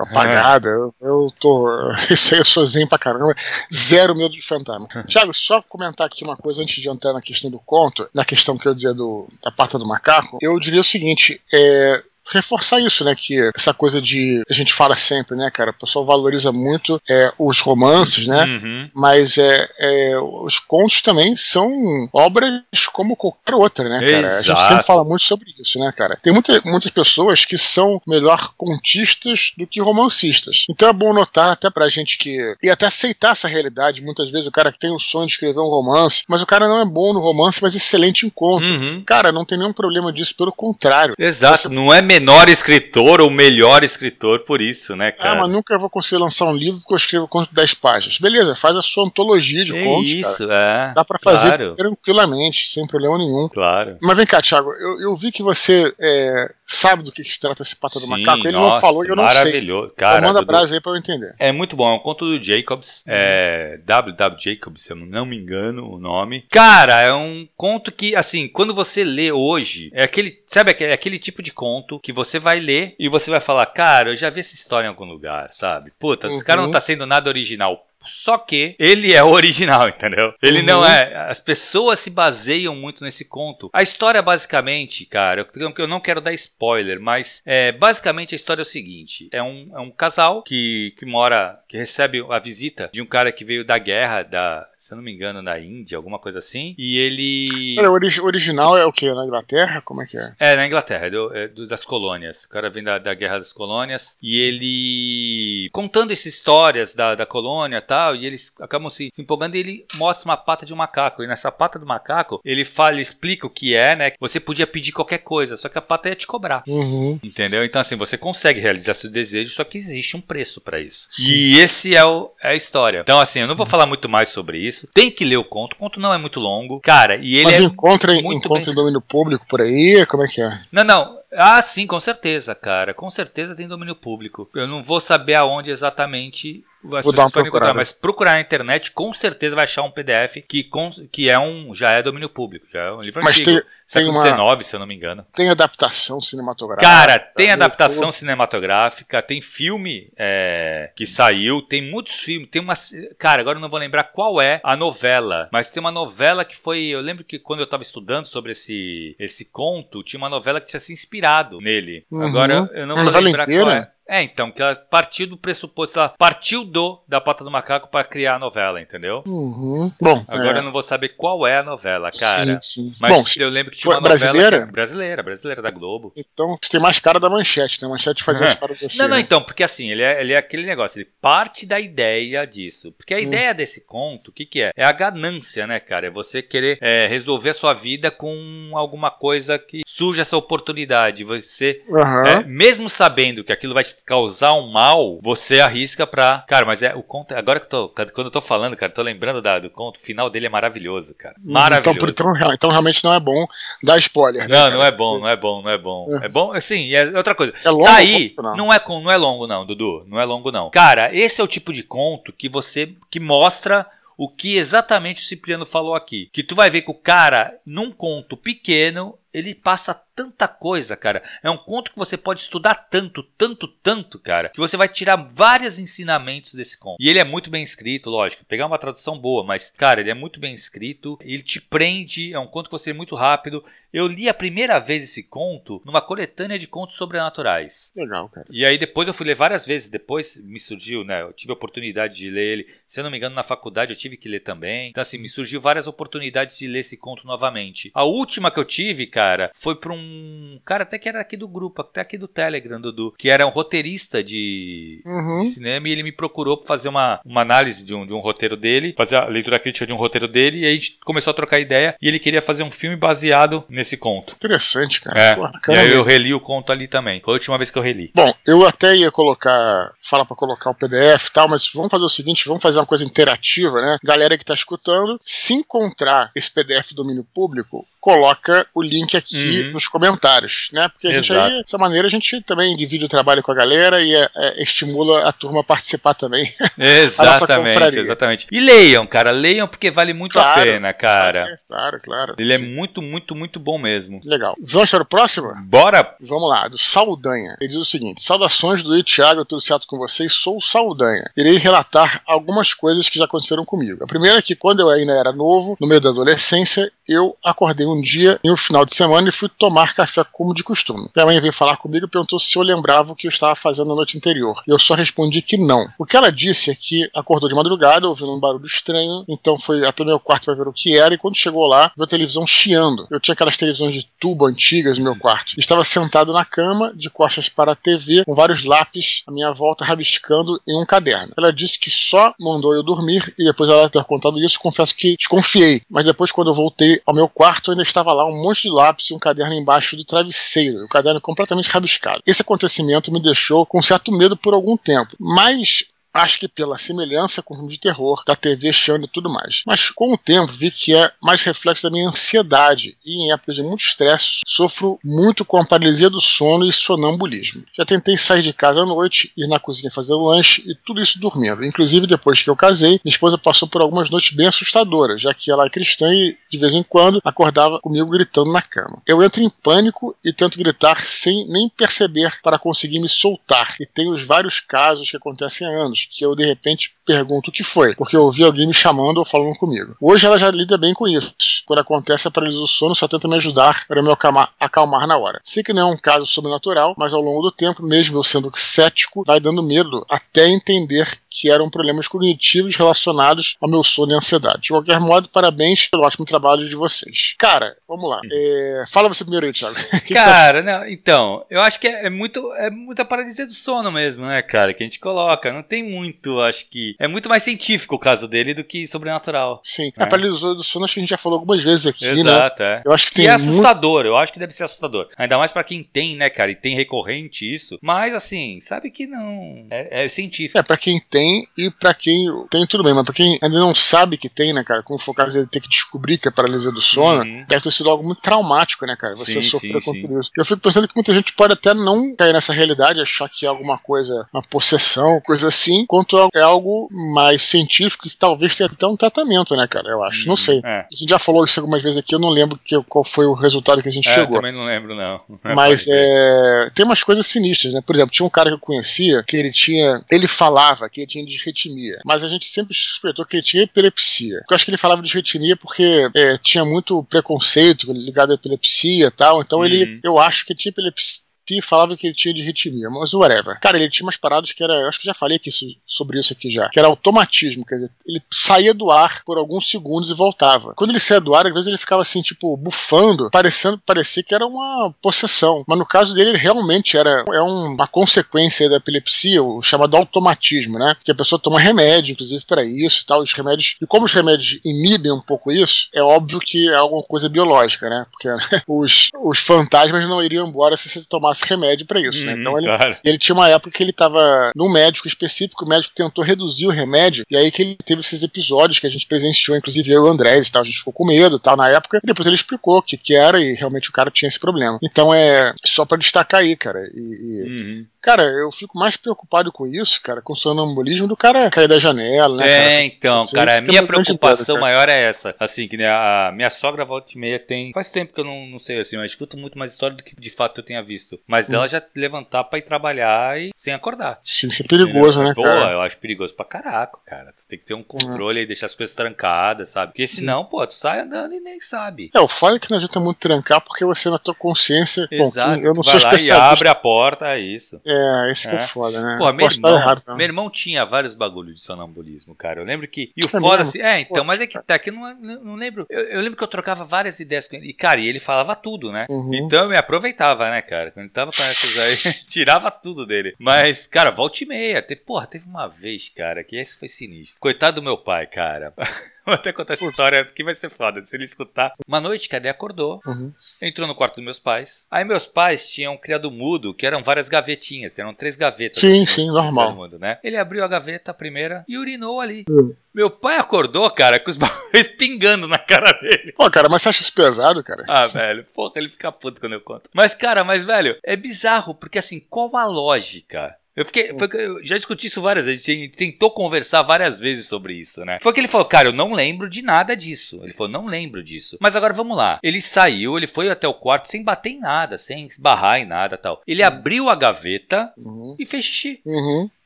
[0.00, 0.68] apagada.
[0.68, 1.06] É.
[1.06, 1.68] Eu, tô.
[2.10, 3.34] Isso aí zen pra caramba.
[3.72, 4.88] Zero medo de fantasma.
[5.06, 8.56] Tiago, só comentar aqui uma coisa antes de entrar na questão do conto, na questão
[8.56, 10.38] que eu dizia do, da pata do macaco.
[10.40, 13.14] Eu diria o seguinte: é, reforçar isso, né?
[13.16, 14.42] Que essa coisa de.
[14.48, 15.70] A gente fala sempre, né, cara?
[15.70, 18.44] O pessoal valoriza muito é, os romances, né?
[18.44, 18.90] Uhum.
[18.94, 21.70] Mas é, é, os contos também são
[22.12, 22.52] obras
[22.92, 24.18] como qualquer outra, né, cara?
[24.18, 24.38] Exato.
[24.38, 26.18] A gente sempre fala muito sobre isso, né, cara?
[26.22, 30.64] Tem muita, muitas pessoas que são melhor contistas do que romancistas.
[30.68, 32.54] Então é bom notar até pra gente que.
[32.62, 34.02] E até aceitar essa realidade.
[34.02, 36.80] Muitas vezes o cara tem o sonho de escrever um romance, mas o cara não
[36.80, 38.64] é bom no romance, mas excelente em conto.
[38.64, 39.02] Uhum.
[39.04, 41.14] Cara, não tem nenhum problema disso, pelo contrário.
[41.18, 41.68] Exato, Você...
[41.68, 45.32] não é menor escritor ou melhor escritor por isso, né, cara?
[45.32, 48.18] Ah, mas nunca vou conseguir lançar um livro que eu escrevo conto de 10 páginas.
[48.18, 50.12] Beleza, faz a sua antologia de é contos.
[50.12, 50.90] Isso, cara.
[50.90, 50.94] é.
[50.94, 51.74] Dá pra fazer claro.
[51.74, 53.48] tranquilamente, sem problema nenhum.
[53.48, 53.98] Claro.
[54.02, 57.40] Mas vem cá, Thiago, eu, eu vi que você é, sabe do que, que se
[57.40, 58.46] trata esse Pata do Macaco.
[58.46, 59.88] Ele nossa, não falou e eu não maravilhoso.
[59.88, 59.96] sei.
[59.96, 60.46] Cara, então manda do...
[60.46, 61.34] brasa aí pra eu entender.
[61.38, 63.04] É muito bom, é um conto do Jacobs.
[63.06, 64.40] É W.W.
[64.40, 66.44] Jacobs, se eu não me engano o nome.
[66.50, 71.18] Cara, é um conto que, assim, quando você lê hoje, é aquele, sabe, é aquele
[71.18, 74.38] tipo de conto que você vai ler e você vai falar, cara, eu já vi
[74.38, 75.92] essa história em algum lugar, sabe?
[75.98, 76.34] Puta, uhum.
[76.34, 77.84] esse cara não tá sendo nada original.
[78.06, 80.32] Só que ele é o original, entendeu?
[80.42, 80.66] Ele uhum.
[80.66, 81.28] não é.
[81.28, 83.70] As pessoas se baseiam muito nesse conto.
[83.72, 88.60] A história, basicamente, cara, eu, eu não quero dar spoiler, mas é, basicamente a história
[88.60, 92.90] é o seguinte: é um, é um casal que, que mora, que recebe a visita
[92.92, 95.96] de um cara que veio da guerra, da, se eu não me engano, da Índia,
[95.96, 96.74] alguma coisa assim.
[96.78, 97.76] E ele.
[97.78, 99.12] o ori original é o que?
[99.12, 99.80] Na Inglaterra?
[99.82, 100.32] Como é que é?
[100.38, 102.44] É, na Inglaterra, é do, é do, das colônias.
[102.44, 104.16] O cara vem da, da guerra das colônias.
[104.22, 105.70] E ele.
[105.72, 109.60] contando essas histórias da, da colônia e tal e eles acabam se, se, empolgando e
[109.60, 111.22] ele mostra uma pata de um macaco.
[111.22, 114.12] E nessa pata do macaco, ele fala, ele explica o que é, né?
[114.20, 116.62] Você podia pedir qualquer coisa, só que a pata ia te cobrar.
[116.68, 117.18] Uhum.
[117.22, 117.64] Entendeu?
[117.64, 121.08] Então, assim, você consegue realizar seus desejos, só que existe um preço para isso.
[121.10, 121.32] Sim.
[121.32, 123.00] E esse é, o, é a história.
[123.00, 124.88] Então, assim, eu não vou falar muito mais sobre isso.
[124.92, 125.72] Tem que ler o conto.
[125.74, 126.80] O conto não é muito longo.
[126.80, 130.04] Cara, e ele Mas é encontra, encontra em domínio público por aí?
[130.06, 130.60] Como é que é?
[130.72, 131.16] Não, não.
[131.32, 132.94] Ah, sim, com certeza, cara.
[132.94, 134.48] Com certeza tem domínio público.
[134.54, 138.90] Eu não vou saber aonde exatamente as Vou pessoas podem encontrar, mas procurar na internet,
[138.90, 140.68] com certeza vai achar um PDF que,
[141.10, 143.60] que é um, já é domínio público, já é um livro mas antigo.
[143.60, 144.62] Tem, século XIX, uma...
[144.62, 145.24] se eu não me engano.
[145.32, 146.90] Tem adaptação cinematográfica.
[146.90, 152.74] Cara, tem adaptação cinematográfica, tem filme é, que saiu, tem muitos filmes, tem uma.
[153.18, 156.56] Cara, agora eu não vou lembrar qual é a novela, mas tem uma novela que
[156.56, 156.86] foi.
[156.86, 160.66] Eu lembro que quando eu tava estudando sobre esse, esse conto, tinha uma novela que
[160.66, 162.04] tinha se inspirado nele.
[162.10, 162.22] Uhum.
[162.26, 163.64] Agora eu não vou lembrar inteira?
[163.64, 163.90] qual é.
[164.08, 168.06] É, então, que ela partiu do pressuposto, ela partiu do da pata do macaco para
[168.06, 169.22] criar a novela, entendeu?
[169.26, 169.90] Uhum.
[170.00, 170.60] Bom, agora é.
[170.60, 172.60] eu não vou saber qual é a novela, cara.
[172.60, 172.92] Sim, sim.
[173.00, 174.50] Mas Bom, eu lembro que tinha uma brasileira?
[174.50, 176.12] novela brasileira, brasileira da Globo.
[176.16, 177.88] Então, você tem mais cara da Manchete, né?
[177.88, 178.52] Manchete fazia uhum.
[178.52, 178.98] as caras assim.
[178.98, 182.46] Não, não, então, porque assim, ele é, ele é aquele negócio, ele parte da ideia
[182.46, 182.92] disso.
[182.92, 183.22] Porque a hum.
[183.22, 184.72] ideia desse conto, o que que é?
[184.76, 186.06] É a ganância, né, cara?
[186.06, 191.24] É você querer é, resolver a sua vida com alguma coisa que surge essa oportunidade.
[191.24, 192.26] Você, uhum.
[192.26, 196.44] é, mesmo sabendo que aquilo vai te causar um mal, você arrisca pra.
[196.46, 197.34] Cara, mas é o conto.
[197.34, 197.88] Agora que eu tô.
[197.88, 201.14] Quando eu tô falando, cara, tô lembrando da, do conto, o final dele é maravilhoso,
[201.14, 201.34] cara.
[201.44, 201.52] Uhum.
[201.52, 201.98] Maravilhoso.
[202.04, 203.46] Então, então, então realmente não é bom
[203.82, 204.56] dar spoiler, né?
[204.56, 206.18] Não, não é bom, não é bom, não é bom.
[206.20, 207.52] É, é bom, assim, é outra coisa.
[207.64, 207.84] É longo?
[207.84, 208.56] Tá aí, não.
[208.56, 210.04] não é, não é longo, não, Dudu.
[210.06, 210.70] Não é longo, não.
[210.70, 212.94] Cara, esse é o tipo de conto que você.
[213.10, 216.30] que mostra o que exatamente o Cipriano falou aqui.
[216.32, 221.22] Que tu vai ver que o cara, num conto pequeno, ele passa tanta coisa, cara.
[221.42, 225.16] É um conto que você pode estudar tanto, tanto, tanto, cara, que você vai tirar
[225.16, 226.96] vários ensinamentos desse conto.
[226.98, 228.46] E ele é muito bem escrito, lógico.
[228.46, 231.18] Pegar uma tradução boa, mas, cara, ele é muito bem escrito.
[231.20, 232.32] Ele te prende.
[232.32, 233.62] É um conto que você é muito rápido.
[233.92, 237.92] Eu li a primeira vez esse conto numa coletânea de contos sobrenaturais.
[237.94, 238.46] Legal, cara.
[238.50, 239.90] E aí depois eu fui ler várias vezes.
[239.90, 241.20] Depois me surgiu, né?
[241.20, 242.66] Eu tive a oportunidade de ler ele.
[242.88, 244.88] Se eu não me engano, na faculdade eu tive que ler também.
[244.88, 247.90] Então, assim, me surgiu várias oportunidades de ler esse conto novamente.
[247.92, 251.36] A última que eu tive, cara cara, foi pra um cara até que era aqui
[251.36, 255.42] do grupo, até aqui do Telegram, Dudu, que era um roteirista de, uhum.
[255.42, 258.20] de cinema e ele me procurou pra fazer uma, uma análise de um, de um
[258.20, 261.32] roteiro dele, fazer a leitura crítica de um roteiro dele, e aí a gente começou
[261.32, 264.34] a trocar ideia e ele queria fazer um filme baseado nesse conto.
[264.36, 265.20] Interessante, cara.
[265.20, 265.34] É.
[265.34, 267.20] Porra, e aí eu reli o conto ali também.
[267.24, 268.12] Foi a última vez que eu reli.
[268.14, 272.04] Bom, eu até ia colocar, falar para colocar o PDF e tal, mas vamos fazer
[272.04, 273.96] o seguinte, vamos fazer uma coisa interativa, né?
[274.04, 279.66] Galera que tá escutando, se encontrar esse PDF do domínio público, coloca o link aqui
[279.66, 279.72] uhum.
[279.72, 280.88] nos comentários, né?
[280.88, 284.02] Porque a gente aí, dessa maneira, a gente também divide o trabalho com a galera
[284.02, 286.50] e é, é, estimula a turma a participar também.
[286.78, 288.46] Exatamente, exatamente.
[288.50, 291.60] E leiam, cara, leiam porque vale muito claro, a pena, cara.
[291.68, 292.34] Claro, claro.
[292.38, 292.64] Ele é sim.
[292.64, 294.20] é muito, muito, muito bom mesmo.
[294.24, 294.54] Legal.
[294.60, 295.52] Vamos para o próximo?
[295.64, 296.14] Bora!
[296.20, 297.56] Vamos lá, do Saldanha.
[297.60, 300.32] Ele diz o seguinte: Saudações do Thiago, tudo certo com vocês?
[300.32, 301.30] Sou o Saldanha.
[301.36, 304.04] Irei relatar algumas coisas que já aconteceram comigo.
[304.04, 307.86] A primeira é que quando eu ainda era novo, no meio da adolescência, eu acordei
[307.86, 311.08] um dia em um final de semana semana e fui tomar café como de costume.
[311.14, 313.88] Minha mãe veio falar comigo e perguntou se eu lembrava o que eu estava fazendo
[313.88, 314.62] na noite anterior.
[314.66, 315.86] E eu só respondi que não.
[315.98, 319.86] O que ela disse é que acordou de madrugada, ouvindo um barulho estranho, então foi
[319.86, 322.46] até meu quarto para ver o que era, e quando chegou lá, viu a televisão
[322.46, 323.06] chiando.
[323.10, 325.54] Eu tinha aquelas televisões de tubo antigas no meu quarto.
[325.56, 329.84] Estava sentado na cama, de costas para a TV, com vários lápis à minha volta,
[329.84, 331.32] rabiscando em um caderno.
[331.36, 335.16] Ela disse que só mandou eu dormir, e depois ela ter contado isso, confesso que
[335.16, 335.80] desconfiei.
[335.88, 339.10] Mas depois, quando eu voltei ao meu quarto, ainda estava lá um monte de lápis
[339.10, 342.22] e um caderno embaixo do travesseiro, o caderno completamente rabiscado.
[342.26, 345.84] Esse acontecimento me deixou com certo medo por algum tempo, mas
[346.16, 349.62] Acho que pela semelhança com o filme de terror, da TV chando e tudo mais.
[349.66, 353.56] Mas com o tempo vi que é mais reflexo da minha ansiedade e em épocas
[353.56, 357.64] de muito estresse sofro muito com a paralisia do sono e sonambulismo.
[357.76, 361.20] Já tentei sair de casa à noite, ir na cozinha fazer lanche e tudo isso
[361.20, 361.62] dormindo.
[361.62, 365.50] Inclusive depois que eu casei, minha esposa passou por algumas noites bem assustadoras, já que
[365.50, 369.02] ela é cristã e de vez em quando acordava comigo gritando na cama.
[369.06, 373.76] Eu entro em pânico e tento gritar sem nem perceber para conseguir me soltar.
[373.78, 377.52] E tenho os vários casos que acontecem há anos que eu de repente pergunto o
[377.52, 379.96] que foi, porque eu ouvi alguém me chamando ou falando comigo.
[380.00, 381.34] Hoje ela já lida bem com isso.
[381.64, 385.16] Quando acontece a paralisia do sono, só tenta me ajudar para me acalmar, acalmar na
[385.16, 385.40] hora.
[385.44, 388.50] Sei que não é um caso sobrenatural, mas ao longo do tempo, mesmo eu sendo
[388.54, 394.14] cético, vai dando medo até entender que eram problemas cognitivos relacionados ao meu sono e
[394.14, 394.62] ansiedade.
[394.62, 397.34] De qualquer modo, parabéns pelo ótimo trabalho de vocês.
[397.38, 398.20] Cara, vamos lá.
[398.32, 398.84] É...
[398.90, 399.76] Fala você primeiro aí, Thiago.
[400.12, 404.24] cara, não, então, eu acho que é, é, muito é muita paralisia do sono mesmo,
[404.24, 405.52] né, cara, que a gente coloca.
[405.52, 409.60] Não tem muito, acho que é muito mais científico o caso dele do que sobrenatural.
[409.62, 409.92] Sim.
[409.96, 410.04] Né?
[410.04, 412.32] A paralisia do sono acho que a gente já falou algumas vezes aqui, Exato, né?
[412.32, 412.82] Exato, é.
[412.84, 414.06] Eu acho que, tem é assustador, muito...
[414.06, 415.08] eu acho que deve ser assustador.
[415.18, 417.78] Ainda mais para quem tem, né, cara, e tem recorrente isso.
[417.82, 420.58] Mas assim, sabe que não é, é científico.
[420.58, 423.58] É para quem tem tem, e para quem tem tudo bem, mas pra quem ainda
[423.58, 426.28] não sabe que tem, né, cara, como foi o caso dele ter que descobrir que
[426.28, 427.44] é paralisia do sono, uhum.
[427.48, 429.14] deve ter sido algo muito traumático, né, cara?
[429.14, 430.30] Você sim, sofrer com tudo isso.
[430.36, 433.48] Eu fico pensando que muita gente pode até não cair nessa realidade, achar que é
[433.48, 438.86] alguma coisa, uma possessão, coisa assim, quanto é algo mais científico que talvez tenha até
[438.86, 439.88] um tratamento, né, cara?
[439.88, 440.22] Eu acho.
[440.22, 440.28] Uhum.
[440.28, 440.60] Não sei.
[440.64, 440.80] É.
[440.80, 443.34] A gente já falou isso algumas vezes aqui, eu não lembro que, qual foi o
[443.34, 444.36] resultado que a gente é, chegou.
[444.36, 445.20] Eu também não lembro, não.
[445.54, 447.82] Mas é, tem umas coisas sinistras, né?
[447.84, 450.02] Por exemplo, tinha um cara que eu conhecia que ele tinha.
[450.10, 454.42] Ele falava que ele tinha disretimia, mas a gente sempre suspeitou que ele tinha epilepsia.
[454.50, 459.06] Eu acho que ele falava de disretimia porque é, tinha muito preconceito ligado à epilepsia
[459.06, 460.00] e tal, então ele, uhum.
[460.02, 461.25] eu acho que tinha epilepsia
[461.62, 463.58] falava que ele tinha de ritmia, mas whatever.
[463.60, 464.74] Cara, ele tinha umas paradas que era.
[464.74, 465.50] Eu acho que já falei aqui
[465.86, 466.68] sobre isso aqui já.
[466.68, 470.74] Que era automatismo, quer dizer, ele saía do ar por alguns segundos e voltava.
[470.74, 474.34] Quando ele saía do ar, às vezes ele ficava assim, tipo, bufando, parecendo parecia que
[474.34, 475.64] era uma possessão.
[475.66, 480.78] Mas no caso dele, ele realmente era é uma consequência da epilepsia, o chamado automatismo,
[480.78, 480.96] né?
[481.04, 483.22] Que a pessoa toma remédio, inclusive, para isso e tal.
[483.22, 483.76] Os remédios.
[483.80, 487.88] E como os remédios inibem um pouco isso, é óbvio que é alguma coisa biológica,
[487.88, 488.06] né?
[488.10, 488.28] Porque
[488.66, 492.34] os, os fantasmas não iriam embora se você tomasse tomasse remédio para isso, né?
[492.34, 492.96] Uhum, então ele, claro.
[493.04, 496.70] ele tinha uma época que ele tava num médico específico, o médico tentou reduzir o
[496.70, 500.08] remédio, e aí que ele teve esses episódios que a gente presenciou, inclusive eu e
[500.08, 502.26] o Andrés e tal, a gente ficou com medo e tal na época, e depois
[502.26, 504.78] ele explicou o que, que era e realmente o cara tinha esse problema.
[504.82, 506.80] Então é só para destacar aí, cara.
[506.94, 507.86] E, e uhum.
[508.06, 511.76] Cara, eu fico mais preocupado com isso, cara, com o sonambulismo do cara cair da
[511.76, 512.48] janela, né?
[512.48, 512.82] É, cara?
[512.84, 515.34] então, Você, cara, a minha preocupação maior é essa.
[515.40, 517.72] Assim, que né, a minha sogra volta e meia tem.
[517.72, 520.14] Faz tempo que eu não, não sei, assim, eu escuto muito mais história do que
[520.14, 521.18] de fato eu tenha visto.
[521.26, 521.50] Mas hum.
[521.50, 524.20] dela já levantar pra ir trabalhar e sem acordar.
[524.22, 525.62] Sim, isso é perigoso, né, cara?
[525.62, 527.32] Pô, eu acho perigoso pra caraca, cara.
[527.32, 529.90] Tu tem que ter um controle e deixar as coisas trancadas, sabe?
[529.90, 530.48] Porque senão, Sim.
[530.48, 532.12] pô, tu sai andando e nem sabe.
[532.14, 535.08] É, o foda é que não adianta muito trancar porque você na tua consciência.
[535.10, 535.60] Exato.
[535.60, 536.34] Bom, eu não sou especialista.
[536.34, 537.80] E abre a porta, é isso.
[537.84, 537.95] É,
[538.30, 538.50] esse é.
[538.50, 539.16] que é foda, né?
[539.18, 542.60] Pô, meu irmão, errado, meu irmão tinha vários bagulhos de sonambulismo, cara.
[542.60, 543.12] Eu lembro que.
[543.16, 543.80] E o é foda assim.
[543.80, 545.86] É, então, Pô, mas é que tá, que eu não, não lembro.
[545.88, 547.68] Eu, eu, lembro que eu trocava várias ideias com ele.
[547.68, 549.06] E, cara, e ele falava tudo, né?
[549.08, 549.34] Uhum.
[549.34, 550.90] Então eu me aproveitava, né, cara?
[550.90, 553.34] Quando ele tava com essas aí, tirava tudo dele.
[553.38, 554.82] Mas, cara, volta e meia.
[554.82, 557.40] Teve, porra, teve uma vez, cara, que esse foi sinistro.
[557.40, 558.72] Coitado do meu pai, cara.
[559.26, 561.04] Vou até contar essa história que vai ser foda.
[561.04, 561.74] Se ele escutar.
[561.84, 563.00] Uma noite, cadê acordou?
[563.04, 563.32] Uhum.
[563.60, 564.86] Entrou no quarto dos meus pais.
[564.88, 567.98] Aí meus pais tinham um criado mudo, que eram várias gavetinhas.
[567.98, 568.78] Eram três gavetas.
[568.78, 569.74] Sim, sim, normal.
[569.74, 570.18] Mundo, né?
[570.22, 572.44] Ele abriu a gaveta, a primeira, e urinou ali.
[572.48, 572.72] Uhum.
[572.94, 576.32] Meu pai acordou, cara, com os bagulhos pingando na cara dele.
[576.32, 577.84] Pô, cara, mas você acha isso pesado, cara?
[577.88, 579.90] Ah, velho, porra, ele fica puto quando eu conto.
[579.92, 583.56] Mas, cara, mas, velho, é bizarro, porque assim, qual a lógica?
[583.76, 584.16] Eu fiquei.
[584.18, 585.68] Foi, eu já discuti isso várias vezes.
[585.68, 588.18] A gente tentou conversar várias vezes sobre isso, né?
[588.22, 590.40] Foi que ele falou, cara, eu não lembro de nada disso.
[590.42, 591.58] Ele falou, não lembro disso.
[591.60, 592.40] Mas agora vamos lá.
[592.42, 596.16] Ele saiu, ele foi até o quarto sem bater em nada, sem esbarrar em nada
[596.16, 596.42] tal.
[596.46, 596.68] Ele uhum.
[596.68, 598.34] abriu a gaveta uhum.
[598.38, 599.00] e fez xixi.
[599.04, 599.50] Uhum.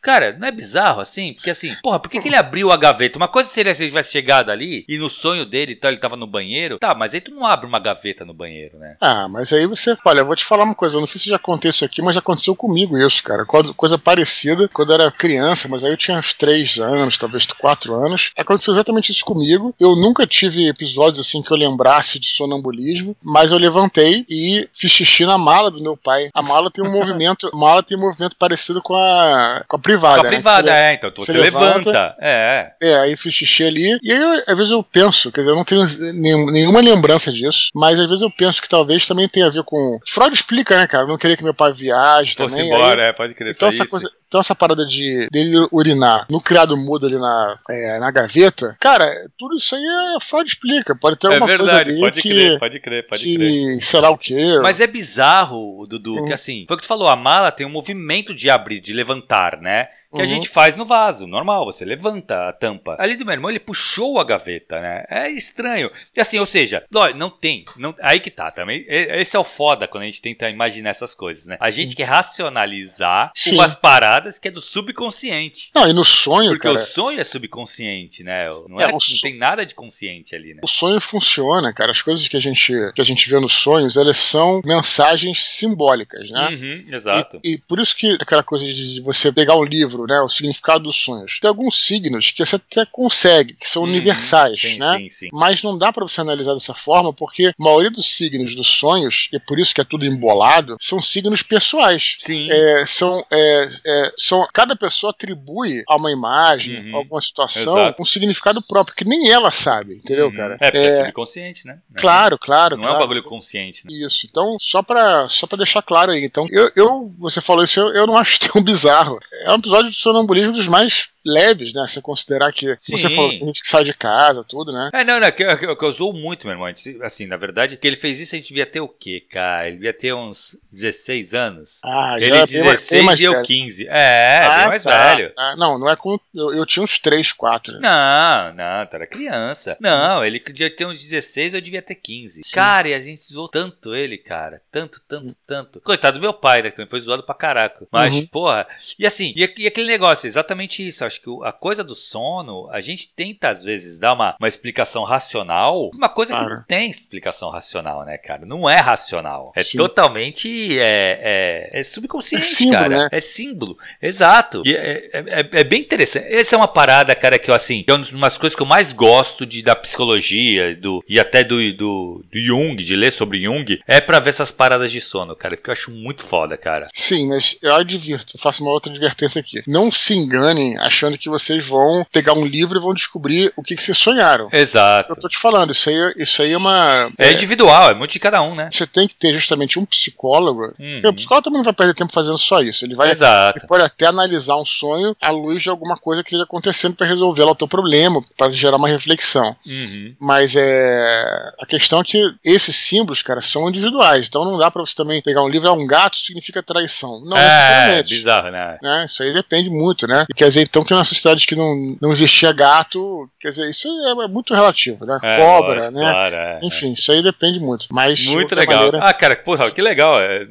[0.00, 1.34] Cara, não é bizarro assim?
[1.34, 3.18] Porque assim, porra, por que, que ele abriu a gaveta?
[3.18, 6.16] Uma coisa seria se ele tivesse chegado ali e no sonho dele então, ele tava
[6.16, 6.78] no banheiro.
[6.78, 8.96] Tá, mas aí tu não abre uma gaveta no banheiro, né?
[9.00, 9.96] Ah, mas aí você.
[10.04, 10.96] Olha, eu vou te falar uma coisa.
[10.96, 13.44] Eu não sei se já aconteceu isso aqui, mas já aconteceu comigo isso, cara.
[13.44, 17.94] Coisa parecida quando eu era criança, mas aí eu tinha uns 3 anos, talvez 4
[17.94, 18.32] anos.
[18.36, 19.74] Aconteceu exatamente isso comigo.
[19.80, 24.90] Eu nunca tive episódios assim que eu lembrasse de sonambulismo, mas eu levantei e fiz
[24.90, 26.28] xixi na mala do meu pai.
[26.34, 27.50] A mala tem um movimento.
[27.52, 30.20] A mala tem um movimento parecido com a, com a privada.
[30.20, 30.29] A né?
[30.29, 30.94] privada, é.
[30.94, 32.16] Então você, você levanta, levanta.
[32.20, 32.72] É.
[32.81, 33.98] É, aí fiz xixi ali.
[34.03, 37.98] E aí, às vezes, eu penso, quer dizer, eu não tenho nenhuma lembrança disso, mas
[37.98, 39.98] às vezes eu penso que talvez também tenha a ver com.
[40.07, 41.05] Freud explica, né, cara?
[41.05, 42.66] Eu não queria que meu pai viaje Fosse também.
[42.66, 43.09] embora, aí...
[43.09, 43.53] é, pode crer.
[43.55, 44.11] Então, essa coisa.
[44.30, 49.10] Então essa parada de dele urinar no criado mudo ali na, é, na gaveta, cara,
[49.36, 49.82] tudo isso aí
[50.16, 50.94] é Freud explica.
[50.94, 53.82] Pode ter é alguma verdade, coisa pode que, crer, pode crer, pode que, crer.
[53.82, 54.60] sei lá o quê.
[54.62, 56.26] Mas é bizarro, Dudu, hum.
[56.26, 58.92] que assim, foi o que tu falou, a mala tem um movimento de abrir, de
[58.92, 59.88] levantar, né?
[60.10, 60.22] Que uhum.
[60.22, 62.96] a gente faz no vaso, normal, você levanta a tampa.
[62.98, 65.04] Ali do meu irmão, ele puxou a gaveta, né?
[65.08, 65.90] É estranho.
[66.14, 68.84] E assim, ou seja, não tem, não, aí que tá também.
[68.88, 71.56] Esse é o foda quando a gente tenta imaginar essas coisas, né?
[71.60, 73.54] A gente quer racionalizar Sim.
[73.54, 75.70] umas paradas que é do subconsciente.
[75.74, 76.80] Não, e no sonho, Porque cara...
[76.80, 78.48] o sonho é subconsciente, né?
[78.68, 79.20] Não, é, é não so...
[79.20, 80.60] tem nada de consciente ali, né?
[80.64, 81.90] O sonho funciona, cara.
[81.90, 86.30] As coisas que a gente, que a gente vê nos sonhos, elas são mensagens simbólicas,
[86.30, 86.48] né?
[86.48, 87.40] Uhum, exato.
[87.44, 90.28] E, e por isso que aquela coisa de você pegar um livro livro, né, o
[90.28, 91.38] significado dos sonhos.
[91.40, 94.98] Tem alguns signos que você até consegue, que são hum, universais, sim, né?
[94.98, 95.28] Sim, sim.
[95.32, 99.28] Mas não dá para você analisar dessa forma, porque a maioria dos signos dos sonhos,
[99.32, 102.16] e é por isso que é tudo embolado, são signos pessoais.
[102.20, 102.50] Sim.
[102.50, 106.96] É, são, é, é, são, cada pessoa atribui a uma imagem, uhum.
[106.96, 108.02] a alguma situação, Exato.
[108.02, 110.36] um significado próprio, que nem ela sabe, entendeu, uhum.
[110.36, 110.54] cara?
[110.60, 111.78] É, porque é, é subconsciente, né?
[111.96, 112.76] Claro, claro.
[112.76, 112.96] Não claro.
[112.96, 113.92] é um bagulho consciente, né?
[113.92, 114.26] Isso.
[114.28, 116.24] Então, só pra, só pra deixar claro aí.
[116.24, 119.18] Então, eu, eu você falou isso, eu, eu não acho tão bizarro.
[119.44, 121.87] É um episódio de sonambulismo dos mais leves, né?
[121.87, 122.96] Se considerar que Sim.
[122.96, 124.90] você falou que a gente que sai de casa, tudo, né?
[124.94, 126.72] É, não, não, que, que, que eu usou muito, meu irmão.
[127.03, 129.66] Assim, na verdade, que ele fez isso, a gente devia ter o quê, cara?
[129.66, 131.81] Ele devia ter uns 16 anos.
[131.85, 133.44] Ah, ele é mais- 16 bem mais e eu velho.
[133.44, 133.87] 15.
[133.88, 135.14] É, Ah, bem mais tá.
[135.14, 135.33] velho.
[135.37, 136.18] Ah, não, não é com.
[136.35, 137.81] Eu, eu tinha uns 3, 4.
[137.81, 139.76] Não, não, tu era criança.
[139.81, 142.40] Não, ele devia ter uns 16, eu devia ter 15.
[142.44, 142.55] Sim.
[142.55, 144.62] Cara, e a gente zoou tanto ele, cara.
[144.72, 145.81] Tanto, tanto, tanto.
[145.81, 146.70] Coitado do meu pai, né?
[146.70, 147.87] Que também foi zoado pra caraca.
[147.90, 148.26] Mas, Uhum.
[148.26, 148.66] porra.
[148.98, 151.04] E assim, e, e aquele negócio, exatamente isso.
[151.04, 155.02] Acho que a coisa do sono, a gente tenta às vezes dar uma, uma explicação
[155.04, 155.90] racional.
[155.94, 156.56] Uma coisa que Claro.
[156.56, 158.44] não tem explicação racional, né, cara?
[158.46, 159.52] Não é racional.
[159.56, 159.78] É Sim.
[159.78, 160.78] totalmente.
[160.78, 162.98] É, é, é subconsciente, É símbolo, cara.
[162.98, 163.08] né?
[163.12, 163.76] É símbolo.
[164.00, 164.62] Exato.
[164.66, 166.26] E é, é- é- é bem interessante.
[166.32, 168.92] Essa é uma parada, cara, que eu, assim, é uma das coisas que eu mais
[168.92, 173.80] gosto de, da psicologia do, e até do, do, do Jung, de ler sobre Jung,
[173.86, 176.88] é pra ver essas paradas de sono, cara, porque eu acho muito foda, cara.
[176.92, 179.61] Sim, mas eu advirto, eu faço uma outra advertência aqui.
[179.70, 183.76] Não se enganem achando que vocês vão pegar um livro e vão descobrir o que,
[183.76, 184.48] que vocês sonharam.
[184.52, 185.12] Exato.
[185.12, 187.10] Eu tô te falando, isso aí, isso aí é uma.
[187.18, 188.68] É individual, é muito de cada um, né?
[188.72, 190.74] Você tem que ter justamente um psicólogo.
[190.78, 191.00] Uhum.
[191.04, 192.84] O psicólogo também não vai perder tempo fazendo só isso.
[192.84, 193.10] Ele vai.
[193.10, 193.58] Exato.
[193.58, 197.06] Ele pode até analisar um sonho à luz de alguma coisa que esteja acontecendo para
[197.06, 199.56] resolver lá o teu problema, para gerar uma reflexão.
[199.66, 200.14] Uhum.
[200.18, 201.52] Mas é.
[201.60, 204.26] A questão é que esses símbolos, cara, são individuais.
[204.28, 207.20] Então não dá para você também pegar um livro, ah, um gato significa traição.
[207.24, 208.14] Não é, necessariamente.
[208.14, 208.78] bizarro, né?
[208.82, 209.04] né?
[209.04, 210.24] Isso aí depende muito, né?
[210.30, 213.88] E quer dizer, então, que na sociedade que não, não existia gato, quer dizer, isso
[213.88, 215.18] é, é muito relativo, né?
[215.22, 216.11] É, Cobra, lógico, né?
[216.11, 216.66] Claro, é, é.
[216.66, 217.86] Enfim, isso aí depende muito.
[217.90, 218.76] Mas, Muito legal.
[218.86, 220.20] maneira- Ah, cara, porra, que legal.
[220.20, 220.46] É,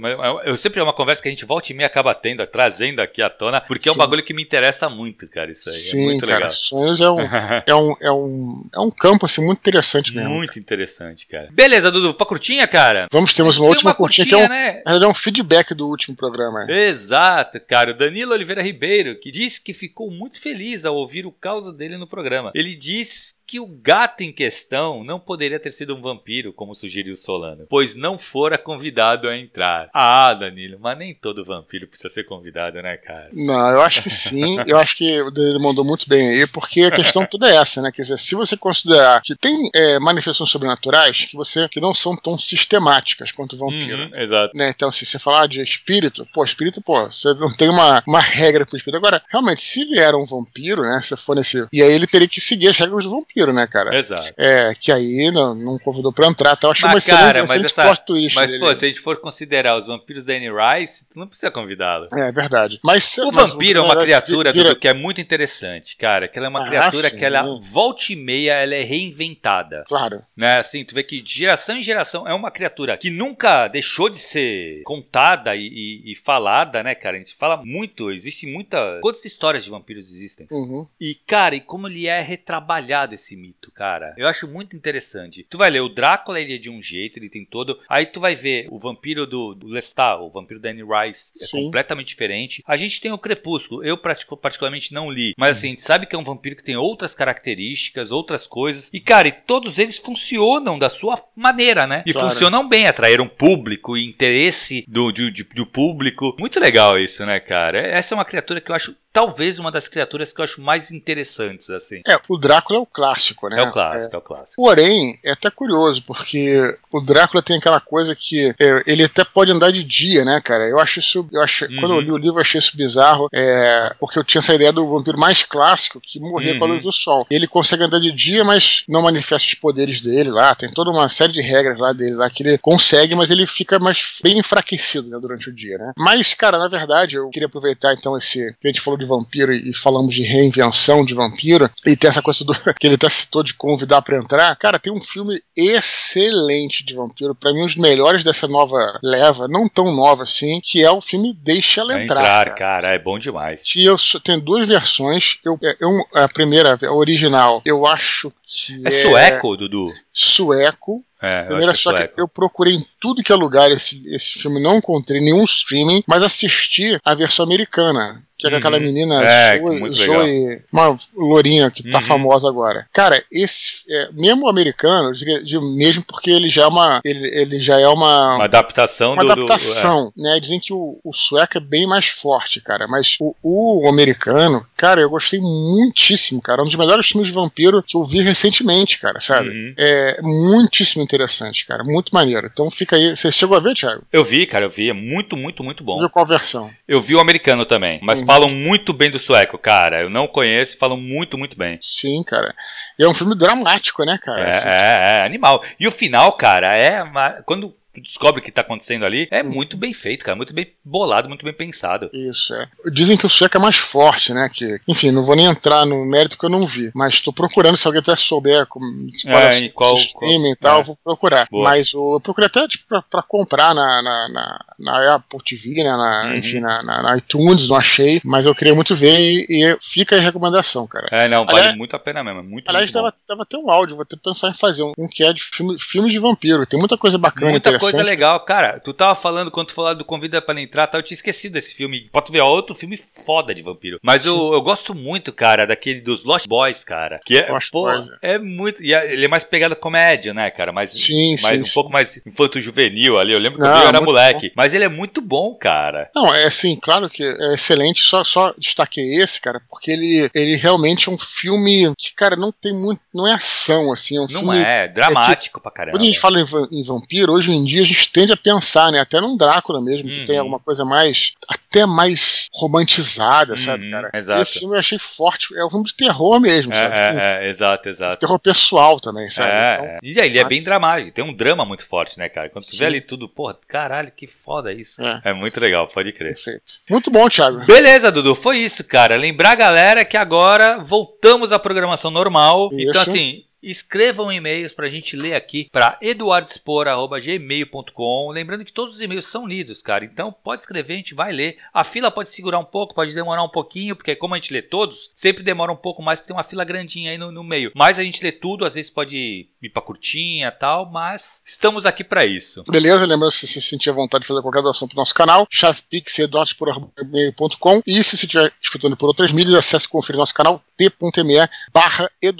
[0.45, 3.22] eu sempre é uma conversa que a gente volta e meia acaba tendo, trazendo aqui
[3.22, 3.99] à tona, porque é um Sim.
[3.99, 5.51] bagulho que me interessa muito, cara.
[5.51, 5.76] Isso aí.
[5.76, 6.49] Sim, é muito cara, legal.
[6.51, 7.20] sonhos é um,
[7.66, 10.30] é, um, é, um, é um campo assim, muito interessante mesmo.
[10.30, 11.49] Muito interessante, cara.
[11.51, 13.07] Beleza, Dudu, pra curtinha, cara?
[13.12, 14.82] Vamos, temos uma Tem última curtinha, que é um, né?
[14.86, 16.66] é um feedback do último programa.
[16.70, 17.93] Exato, cara.
[17.93, 18.89] Danilo Oliveira Ribeiro,
[19.20, 22.52] que disse que ficou muito feliz ao ouvir o caos dele no programa.
[22.56, 27.16] Ele diz que o gato em questão não poderia ter sido um vampiro, como sugeriu
[27.16, 29.89] Solano, pois não fora convidado a entrar.
[29.91, 33.30] Ah, Danilo, mas nem todo vampiro precisa ser convidado, né, cara?
[33.34, 34.58] Não, eu acho que sim.
[34.68, 37.82] eu acho que o Danilo mandou muito bem aí, porque a questão toda é essa,
[37.82, 37.91] né?
[37.91, 42.16] Quer dizer, se você considerar que tem é, manifestações sobrenaturais que você que não são
[42.16, 44.04] tão sistemáticas quanto o vampiro.
[44.04, 44.56] Uhum, exato.
[44.56, 44.70] Né?
[44.70, 48.66] Então, se você falar de espírito, pô, espírito, pô, você não tem uma, uma regra
[48.66, 49.00] pro espírito.
[49.00, 51.02] Agora, realmente, se ele era um vampiro, né?
[51.02, 51.66] Se for nesse.
[51.74, 53.98] E aí ele teria que seguir as regras do vampiro, né, cara?
[53.98, 54.34] Exato.
[54.38, 56.54] É, que aí não, não convidou pra entrar.
[56.58, 58.60] Então, eu achei Mas, uma cara, excelente, mas excelente essa- twist Mas, dele.
[58.64, 62.08] pô, se a gente for considerar os vampiros da Anne Rice, tu não precisa convidá-lo.
[62.14, 62.80] É verdade.
[62.84, 66.28] Mas, O mas vampiro é uma criatura, vira- Dudu, que é muito interessante, cara.
[66.28, 69.84] Que ela é uma Ah, criatura que ela volta e meia, ela é reinventada.
[69.88, 70.22] Claro.
[70.36, 74.10] Né, assim, tu vê que de geração em geração é uma criatura que nunca deixou
[74.10, 77.16] de ser contada e, e- e falada, né, cara?
[77.16, 79.00] A gente fala muito, existe muita.
[79.02, 80.48] Quantas histórias de vampiros existem?
[80.52, 80.88] Uhum.
[81.00, 84.14] E, cara, e como ele é retrabalhado esse mito, cara.
[84.18, 85.46] Eu acho muito interessante.
[85.50, 87.80] Tu vai ler o Drácula, ele é de um jeito, ele tem todo.
[87.90, 91.46] Aí tu vai ver o vampiro do, do Lestat, o vampiro da Anne Rice, é
[91.46, 91.64] Sim.
[91.66, 92.64] completamente diferente.
[92.68, 93.84] A gente tem o Crepúsculo.
[93.84, 96.64] Eu pratico- particularmente não li, mas assim, a gente sabe que é um vampiro que
[96.64, 98.90] tem outras características, outras coisas.
[98.94, 102.04] E, cara, e todos eles funcionam da sua maneira, né?
[102.06, 102.30] E Claro.
[102.30, 106.36] funcionam bem, atraíram público e interesse do, do, do público.
[106.40, 107.80] Muito legal isso, né, cara?
[107.80, 110.91] Essa é uma criatura que eu acho talvez uma das criaturas que eu acho mais
[110.91, 112.01] interessantes, assim.
[112.07, 113.60] É, o Drácula é o clássico, né?
[113.62, 114.62] É o clássico, é, o clássico.
[114.62, 119.51] Porém, é até curioso, porque o Drácula tem aquela coisa que é, ele até pode
[119.51, 120.68] andar de dia, né, cara?
[120.68, 121.28] Eu acho isso.
[121.32, 121.78] Eu acho, Uhum.
[121.80, 124.72] Quando eu li o livro, eu achei isso bizarro, é, porque eu tinha essa ideia
[124.72, 126.74] do vampiro mais clássico que morria com a Uhum.
[126.74, 127.26] luz do sol.
[127.30, 130.55] Ele consegue andar de dia, mas não manifesta os poderes dele lá.
[130.55, 133.78] Tem toda uma série de regras lá dele lá que ele consegue, mas ele fica
[133.80, 135.93] mais bem enfraquecido né, durante o dia, né?
[135.97, 139.52] Mas, cara, na verdade, eu queria aproveitar então esse que a gente falou de vampiro
[139.54, 143.41] e falamos de reinvenção de vampiro, e tem essa coisa do que ele até citou
[143.43, 144.56] de convidar pra entrar.
[144.58, 149.47] Cara, tem um filme excelente de vampiro, pra mim um dos melhores dessa nova leva,
[149.47, 152.20] não tão nova assim, que é o filme Deixa Ela Entrar.
[152.22, 152.52] entrar, cara.
[152.82, 153.62] cara, é bom demais.
[153.64, 155.38] Que eu só- tem duas versões.
[155.45, 159.86] Eu, é, eu- a primeira, a original, eu acho que É sueco, Dudu?
[160.20, 161.03] Sueco.
[161.22, 164.39] É, Primeira que só é que eu procurei em tudo que é lugar esse, esse
[164.39, 168.55] filme, não encontrei nenhum streaming, mas assisti a versão americana, que é Uhum.
[168.57, 172.05] aquela menina É, Zoe, muito Zoe- uma lourinha que tá Uhum.
[172.05, 172.88] famosa agora.
[172.93, 177.28] Cara, esse é, mesmo o americano, diria- digo mesmo porque ele já é uma ele,
[177.38, 179.28] ele já é uma Uma adaptação uma do.
[179.28, 180.39] do- adaptação, né?
[180.39, 182.88] Dizem que o, o sueco é bem mais forte, cara.
[182.88, 186.61] Mas o, o americano, cara, eu gostei muitíssimo, cara.
[186.61, 189.20] Um dos melhores filmes de vampiro que eu vi recentemente, cara, é.
[189.22, 189.49] sabe?
[189.49, 189.74] Uhum.
[189.78, 191.03] É muitíssimo.
[191.03, 191.84] interessante, cara.
[191.84, 192.49] Muito maneiro.
[192.51, 193.16] Então fica aí.
[193.16, 194.03] Você chegou a ver, Thiago?
[194.12, 194.89] Eu vi, cara, eu vi.
[194.89, 195.93] É muito, muito, muito bom.
[195.93, 196.72] Você viu qual versão?
[196.88, 198.26] Eu vi o americano também, mas uhum.
[198.26, 200.01] falam muito bem do sueco, cara.
[200.01, 201.78] Eu não conheço, falam muito, muito bem.
[201.82, 202.53] Sim, cara.
[202.97, 204.41] E é um filme dramático, né, cara?
[204.41, 204.68] É, assim.
[204.70, 205.64] é, é, animal.
[205.80, 207.03] E o final, cara, é.
[207.45, 210.36] Quando tu descobre o que tá acontecendo ali, é muito bem feito, cara.
[210.36, 212.10] Muito bem bolado, muito bem pensado.
[212.14, 212.68] Isso, é.
[212.91, 214.50] Dizem que o sueco é mais forte, né?
[214.54, 217.78] Que, enfim, não vou nem entrar no mérito que eu não vi, mas tô procurando,
[217.78, 218.86] se alguém até souber como
[219.26, 220.84] é, em qual, streaming e tal, é.
[220.84, 221.47] vou procurar.
[221.50, 221.64] Boa.
[221.64, 225.84] Mas o, eu procurei até tipo, pra, pra comprar na, na, na, na, Apple TV,
[225.84, 225.91] né?
[225.91, 226.36] Na, uhum.
[226.38, 230.22] Enfim, na, na, iTunes, não achei, mas eu queria muito ver e, e fica aí
[230.22, 231.08] a recomendação, cara.
[231.12, 232.43] É, não, vale aliás, muito a pena mesmo.
[232.43, 234.93] Muito, aliás, muito tava, tava até um áudio, vou ter que pensar em fazer um,
[234.97, 236.66] um que é de filme, filme de vampiro.
[236.66, 238.80] Tem muita coisa bacana, muita coisa legal, cara.
[238.80, 240.98] Tu tava falando quando tu falou do Convida para entrar, tá?
[240.98, 242.10] eu tinha esquecido desse filme.
[242.12, 244.00] Pode ver, outro filme foda de vampiro.
[244.02, 247.20] Mas eu, eu gosto muito, cara, daquele dos Lost Boys, cara.
[247.26, 248.36] Que é, Lost pô, Boys, é.
[248.36, 248.84] é muito.
[248.84, 250.72] E é, ele é mais pegado comédia, né, cara?
[250.72, 251.74] Mais, sim, mais sim, um sim.
[251.74, 253.34] pouco mais infanto-juvenil ali.
[253.34, 254.48] Eu lembro que Não, eu era moleque.
[254.50, 254.54] Bom.
[254.58, 256.10] Mas ele é muito bom, cara.
[256.16, 258.02] Não, é assim, claro que é excelente.
[258.02, 262.52] Só, só destaquei esse, cara, porque ele, ele realmente é um filme que, cara, não
[262.52, 263.02] tem muito.
[263.14, 264.18] Não é ação, assim.
[264.18, 265.98] É um não filme, é, dramático é que, pra caramba.
[265.98, 268.91] Quando a gente fala em, em vampiro, hoje em dia a gente tende a pensar,
[268.91, 268.99] né?
[268.99, 270.41] Até num Drácula mesmo, que tem uhum.
[270.41, 271.34] alguma coisa mais.
[271.47, 274.11] até mais romantizada, sabe, uhum, cara?
[274.13, 274.41] Exato.
[274.41, 275.55] Esse filme eu achei forte.
[275.55, 276.97] É um filme de terror mesmo, é, sabe?
[276.97, 278.17] É, é, exato, exato.
[278.17, 279.51] Terror pessoal também, sabe?
[279.51, 279.99] É, então, é.
[280.03, 282.49] E aí, ele é bem dramático, tem um drama muito forte, né, cara?
[282.49, 285.01] Quando tu vê ali tudo, porra, caralho, que foda isso.
[285.01, 285.22] É.
[285.26, 286.34] é muito legal, pode crer.
[286.34, 286.80] Perfeito.
[286.89, 287.65] Muito bom, Thiago.
[287.65, 289.15] Beleza, Dudu, foi isso, cara.
[289.15, 292.70] Lembrar a galera que agora voltamos à programação normal.
[292.74, 292.89] Então, isso.
[292.89, 298.32] Então, assim, Escrevam e-mails para a gente ler aqui para eduardespor.gmail.com.
[298.32, 300.05] Lembrando que todos os e-mails são lidos, cara.
[300.05, 301.57] Então pode escrever, a gente vai ler.
[301.74, 304.62] A fila pode segurar um pouco, pode demorar um pouquinho, porque como a gente lê
[304.62, 307.72] todos, sempre demora um pouco mais, que tem uma fila grandinha aí no, no meio.
[307.76, 312.01] Mas a gente lê tudo, às vezes pode ir para curtinha tal, mas estamos aqui
[312.03, 312.64] para isso.
[312.70, 317.82] Beleza, lembrando se você sentir vontade de fazer qualquer doação para o nosso canal, chavepix.eduardespor.gmail.com
[317.86, 322.10] e se você estiver escutando por outras mídias, acesse e confira nosso canal t.me barra
[322.22, 322.32] E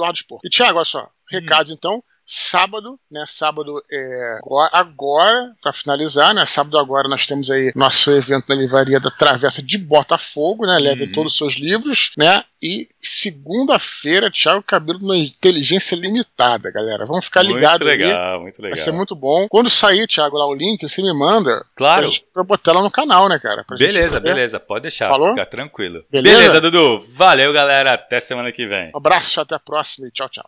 [0.49, 2.03] Tiago, olha só, recados, então.
[2.32, 3.24] Sábado, né?
[3.26, 4.38] Sábado é
[4.72, 6.45] agora, para finalizar, né?
[6.45, 10.78] Sábado agora nós temos aí nosso evento na livraria da Travessa de Botafogo, né?
[10.78, 11.12] Leve uhum.
[11.12, 12.43] todos os seus livros, né?
[12.62, 17.03] E segunda-feira, Thiago Cabelo na Inteligência Limitada, galera.
[17.03, 18.41] Vamos ficar ligados Muito legal, aí.
[18.41, 18.76] muito legal.
[18.76, 19.47] Vai ser muito bom.
[19.49, 21.66] Quando sair, Thiago, lá o link, você me manda.
[21.76, 22.07] Claro.
[22.12, 23.66] Pra, pra botar lá no canal, né, cara?
[23.76, 24.60] beleza, beleza.
[24.60, 25.07] Pode deixar.
[25.07, 25.30] Falou?
[25.30, 26.05] Fica tranquilo.
[26.12, 26.38] Beleza?
[26.38, 27.03] beleza, Dudu.
[27.10, 27.95] Valeu, galera.
[27.95, 28.91] Até semana que vem.
[28.93, 30.47] Um abraço, até a próxima e tchau, tchau.